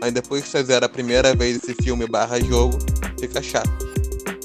Mas 0.01 0.13
depois 0.13 0.43
que 0.43 0.63
zera 0.63 0.85
a 0.85 0.89
primeira 0.89 1.33
vez 1.33 1.57
esse 1.57 1.73
filme 1.73 2.05
barra 2.05 2.39
jogo, 2.39 2.77
fica 3.19 3.41
chato. 3.41 3.71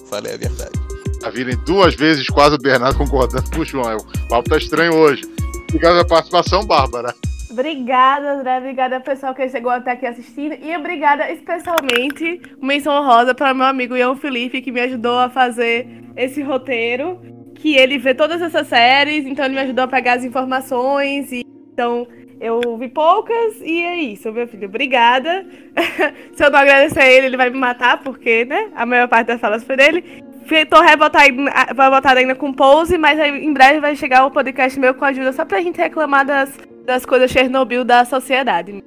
Falei 0.08 0.34
a 0.34 0.36
verdade. 0.36 0.72
Tá 1.20 1.30
virem 1.30 1.56
duas 1.64 1.94
vezes 1.94 2.28
quase 2.28 2.54
o 2.54 2.58
Bernardo 2.58 2.98
concordando 2.98 3.50
com 3.50 3.60
o 3.60 3.64
João. 3.64 3.96
O 3.96 4.28
papo 4.28 4.48
tá 4.48 4.58
estranho 4.58 4.94
hoje. 4.94 5.22
Obrigado 5.68 5.92
pela 5.92 6.04
participação, 6.04 6.64
Bárbara. 6.64 7.14
Obrigada, 7.54 8.32
André. 8.32 8.58
Obrigada, 8.58 9.00
pessoal 9.00 9.32
que 9.32 9.48
chegou 9.48 9.70
até 9.70 9.92
aqui 9.92 10.04
assistindo. 10.04 10.56
E 10.60 10.76
obrigada 10.76 11.30
especialmente, 11.30 12.42
menção 12.60 12.94
honrosa 12.94 13.32
para 13.32 13.54
meu 13.54 13.64
amigo 13.64 13.96
Ian 13.96 14.16
Felipe, 14.16 14.60
que 14.60 14.72
me 14.72 14.80
ajudou 14.80 15.16
a 15.20 15.30
fazer 15.30 15.86
esse 16.16 16.42
roteiro. 16.42 17.20
Que 17.54 17.76
ele 17.76 17.96
vê 17.96 18.12
todas 18.12 18.42
essas 18.42 18.66
séries, 18.66 19.24
então 19.24 19.44
ele 19.44 19.54
me 19.54 19.60
ajudou 19.60 19.84
a 19.84 19.88
pegar 19.88 20.14
as 20.14 20.24
informações. 20.24 21.30
E, 21.30 21.44
então 21.72 22.08
eu 22.40 22.76
vi 22.76 22.88
poucas 22.88 23.60
e 23.62 23.84
é 23.84 23.96
isso, 24.00 24.32
meu 24.32 24.48
filho. 24.48 24.66
Obrigada. 24.66 25.46
Se 26.34 26.44
eu 26.44 26.50
não 26.50 26.58
agradecer 26.58 27.00
a 27.00 27.08
ele, 27.08 27.26
ele 27.26 27.36
vai 27.36 27.50
me 27.50 27.58
matar, 27.58 28.02
porque, 28.02 28.44
né? 28.44 28.70
A 28.74 28.84
maior 28.84 29.06
parte 29.06 29.28
das 29.28 29.40
falas 29.40 29.62
foi 29.62 29.76
dele. 29.76 30.24
Tô 30.68 30.80
revoltada 30.80 32.18
ainda 32.18 32.34
com 32.34 32.52
pose, 32.52 32.98
mas 32.98 33.18
em 33.18 33.52
breve 33.52 33.80
vai 33.80 33.94
chegar 33.94 34.26
o 34.26 34.30
podcast 34.30 34.78
meu 34.78 34.92
com 34.92 35.04
ajuda 35.04 35.32
só 35.32 35.44
pra 35.44 35.62
gente 35.62 35.78
reclamar 35.78 36.26
das, 36.26 36.54
das 36.84 37.04
coisas 37.06 37.30
Chernobyl 37.30 37.84
da 37.84 38.04
sociedade. 38.04 38.82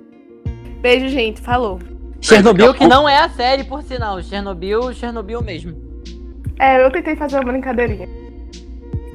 Beijo, 0.81 1.07
gente. 1.09 1.41
Falou. 1.41 1.79
Chernobyl, 2.21 2.73
que 2.73 2.87
não 2.87 3.07
é 3.07 3.17
a 3.19 3.29
série, 3.29 3.63
por 3.63 3.81
sinal. 3.83 4.21
Chernobyl, 4.21 4.91
Chernobyl 4.93 5.41
mesmo. 5.41 5.75
É, 6.59 6.83
eu 6.83 6.91
tentei 6.91 7.15
fazer 7.15 7.35
uma 7.37 7.51
brincadeirinha. 7.51 8.07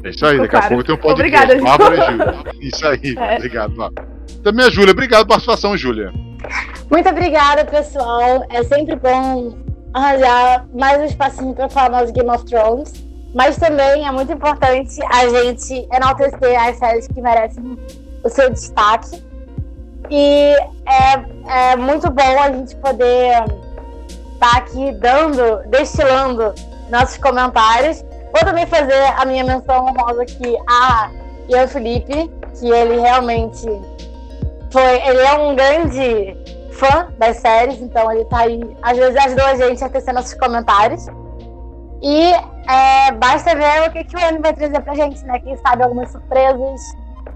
É 0.04 0.10
isso 0.10 0.24
aí, 0.26 0.32
Ficou 0.32 0.46
daqui 0.46 0.56
a 0.56 0.58
claro. 0.60 0.68
pouco 0.74 0.84
tem 0.84 0.94
um 0.94 0.98
podcast. 0.98 1.52
Obrigada. 1.52 1.62
Bárbara 1.62 1.94
e 1.96 2.10
Júlia. 2.10 2.52
Isso 2.60 2.86
aí, 2.86 3.14
É. 3.18 3.36
obrigado, 3.36 3.74
Bárbara. 3.74 4.08
Também 4.42 4.66
a 4.66 4.70
Júlia, 4.70 4.92
obrigado 4.92 5.26
pela 5.26 5.38
participação, 5.38 5.76
Júlia. 5.76 6.12
Muito 6.90 7.08
obrigada, 7.08 7.64
pessoal. 7.64 8.44
É 8.50 8.62
sempre 8.64 8.96
bom 8.96 9.56
arranjar 9.94 10.66
mais 10.74 11.00
um 11.00 11.04
espacinho 11.04 11.54
para 11.54 11.68
falar 11.68 11.90
mais 11.90 12.10
Game 12.10 12.28
of 12.30 12.44
Thrones. 12.44 12.92
Mas 13.34 13.56
também 13.56 14.06
é 14.06 14.10
muito 14.12 14.30
importante 14.32 14.98
a 15.10 15.26
gente 15.28 15.88
enaltecer 15.92 16.60
as 16.60 16.76
séries 16.76 17.06
que 17.08 17.20
merecem 17.20 17.78
o 18.24 18.28
seu 18.28 18.50
destaque. 18.50 19.22
E 20.10 20.54
é, 20.86 21.72
é 21.72 21.76
muito 21.76 22.10
bom 22.10 22.40
a 22.40 22.52
gente 22.52 22.76
poder 22.76 23.44
estar 24.34 24.56
aqui 24.56 24.92
dando, 24.92 25.68
destilando 25.68 26.54
nossos 26.90 27.16
comentários. 27.18 28.04
Vou 28.32 28.44
também 28.44 28.66
fazer 28.66 29.02
a 29.16 29.24
minha 29.24 29.44
menção 29.44 29.86
honrosa 29.86 30.22
aqui 30.22 30.56
a 30.68 31.10
Ian 31.48 31.66
Felipe, 31.68 32.30
que 32.58 32.70
ele 32.70 33.00
realmente 33.00 33.66
foi. 34.70 35.00
Ele 35.06 35.20
é 35.20 35.32
um 35.34 35.54
grande 35.54 36.36
fã 36.72 37.08
das 37.18 37.36
séries, 37.36 37.80
então 37.80 38.10
ele 38.10 38.24
tá 38.24 38.40
aí, 38.40 38.60
às 38.82 38.96
vezes 38.96 39.16
ajudou 39.16 39.46
a 39.46 39.54
gente 39.54 39.84
a 39.84 39.88
tecer 39.88 40.12
nossos 40.12 40.34
comentários. 40.34 41.06
E 42.02 42.32
é, 42.68 43.12
basta 43.12 43.54
ver 43.54 43.88
o 43.88 43.92
que, 43.92 44.04
que 44.04 44.16
o 44.16 44.18
N 44.18 44.38
vai 44.40 44.52
trazer 44.52 44.80
pra 44.80 44.94
gente, 44.94 45.24
né? 45.24 45.38
Quem 45.38 45.56
sabe 45.58 45.84
algumas 45.84 46.10
surpresas. 46.10 46.80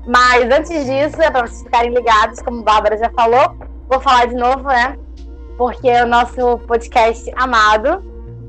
Mas 0.07 0.45
antes 0.45 0.87
disso, 0.87 1.21
é 1.21 1.31
pra 1.31 1.47
vocês 1.47 1.63
ficarem 1.63 1.93
ligados, 1.93 2.41
como 2.41 2.61
a 2.61 2.63
Bárbara 2.63 2.97
já 2.97 3.11
falou, 3.11 3.57
vou 3.89 4.01
falar 4.01 4.27
de 4.27 4.35
novo, 4.35 4.63
né? 4.63 4.97
Porque 5.59 5.91
o 5.91 6.07
nosso 6.07 6.59
podcast 6.67 7.31
amado, 7.37 8.03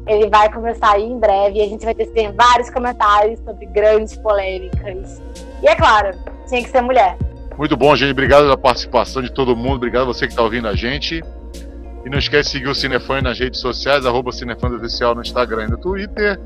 ele 0.05 0.29
vai 0.29 0.51
começar 0.51 0.93
aí 0.93 1.03
em 1.03 1.17
breve 1.17 1.59
e 1.59 1.61
a 1.61 1.67
gente 1.67 1.83
vai 1.83 1.95
tecer 1.95 2.31
vários 2.33 2.69
comentários 2.69 3.39
sobre 3.39 3.65
grandes 3.67 4.15
polêmicas. 4.17 5.21
E 5.63 5.67
é 5.67 5.75
claro, 5.75 6.11
tinha 6.47 6.63
que 6.63 6.69
ser 6.69 6.81
mulher. 6.81 7.17
Muito 7.57 7.75
bom, 7.75 7.95
gente. 7.95 8.11
Obrigado 8.11 8.43
pela 8.43 8.57
participação 8.57 9.21
de 9.23 9.31
todo 9.31 9.55
mundo. 9.55 9.77
Obrigado 9.77 10.05
você 10.05 10.27
que 10.27 10.33
está 10.33 10.43
ouvindo 10.43 10.67
a 10.67 10.75
gente. 10.75 11.23
E 12.05 12.09
não 12.09 12.19
esquece 12.19 12.49
de 12.49 12.51
seguir 12.51 12.69
o 12.69 12.75
Cinefãs 12.75 13.23
nas 13.23 13.39
redes 13.39 13.59
sociais, 13.59 14.05
arroba 14.05 14.29
Oficial 14.29 15.15
no 15.15 15.21
Instagram 15.21 15.65
e 15.65 15.71
no 15.71 15.77
Twitter. 15.77 16.39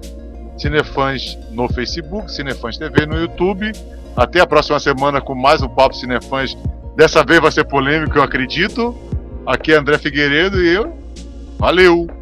Cinefãs 0.57 1.37
no 1.51 1.67
Facebook, 1.67 2.31
Cinefãs 2.31 2.77
TV 2.77 3.05
no 3.05 3.19
YouTube. 3.19 3.71
Até 4.15 4.41
a 4.41 4.47
próxima 4.47 4.79
semana 4.79 5.21
com 5.21 5.33
mais 5.33 5.61
um 5.61 5.69
Papo 5.69 5.95
Cinefãs. 5.95 6.55
Dessa 6.95 7.23
vez 7.23 7.39
vai 7.39 7.51
ser 7.51 7.63
polêmico, 7.63 8.17
eu 8.17 8.23
acredito. 8.23 8.95
Aqui 9.45 9.73
é 9.73 9.77
André 9.77 9.97
Figueiredo 9.97 10.61
e 10.61 10.73
eu. 10.73 10.95
Valeu! 11.57 12.20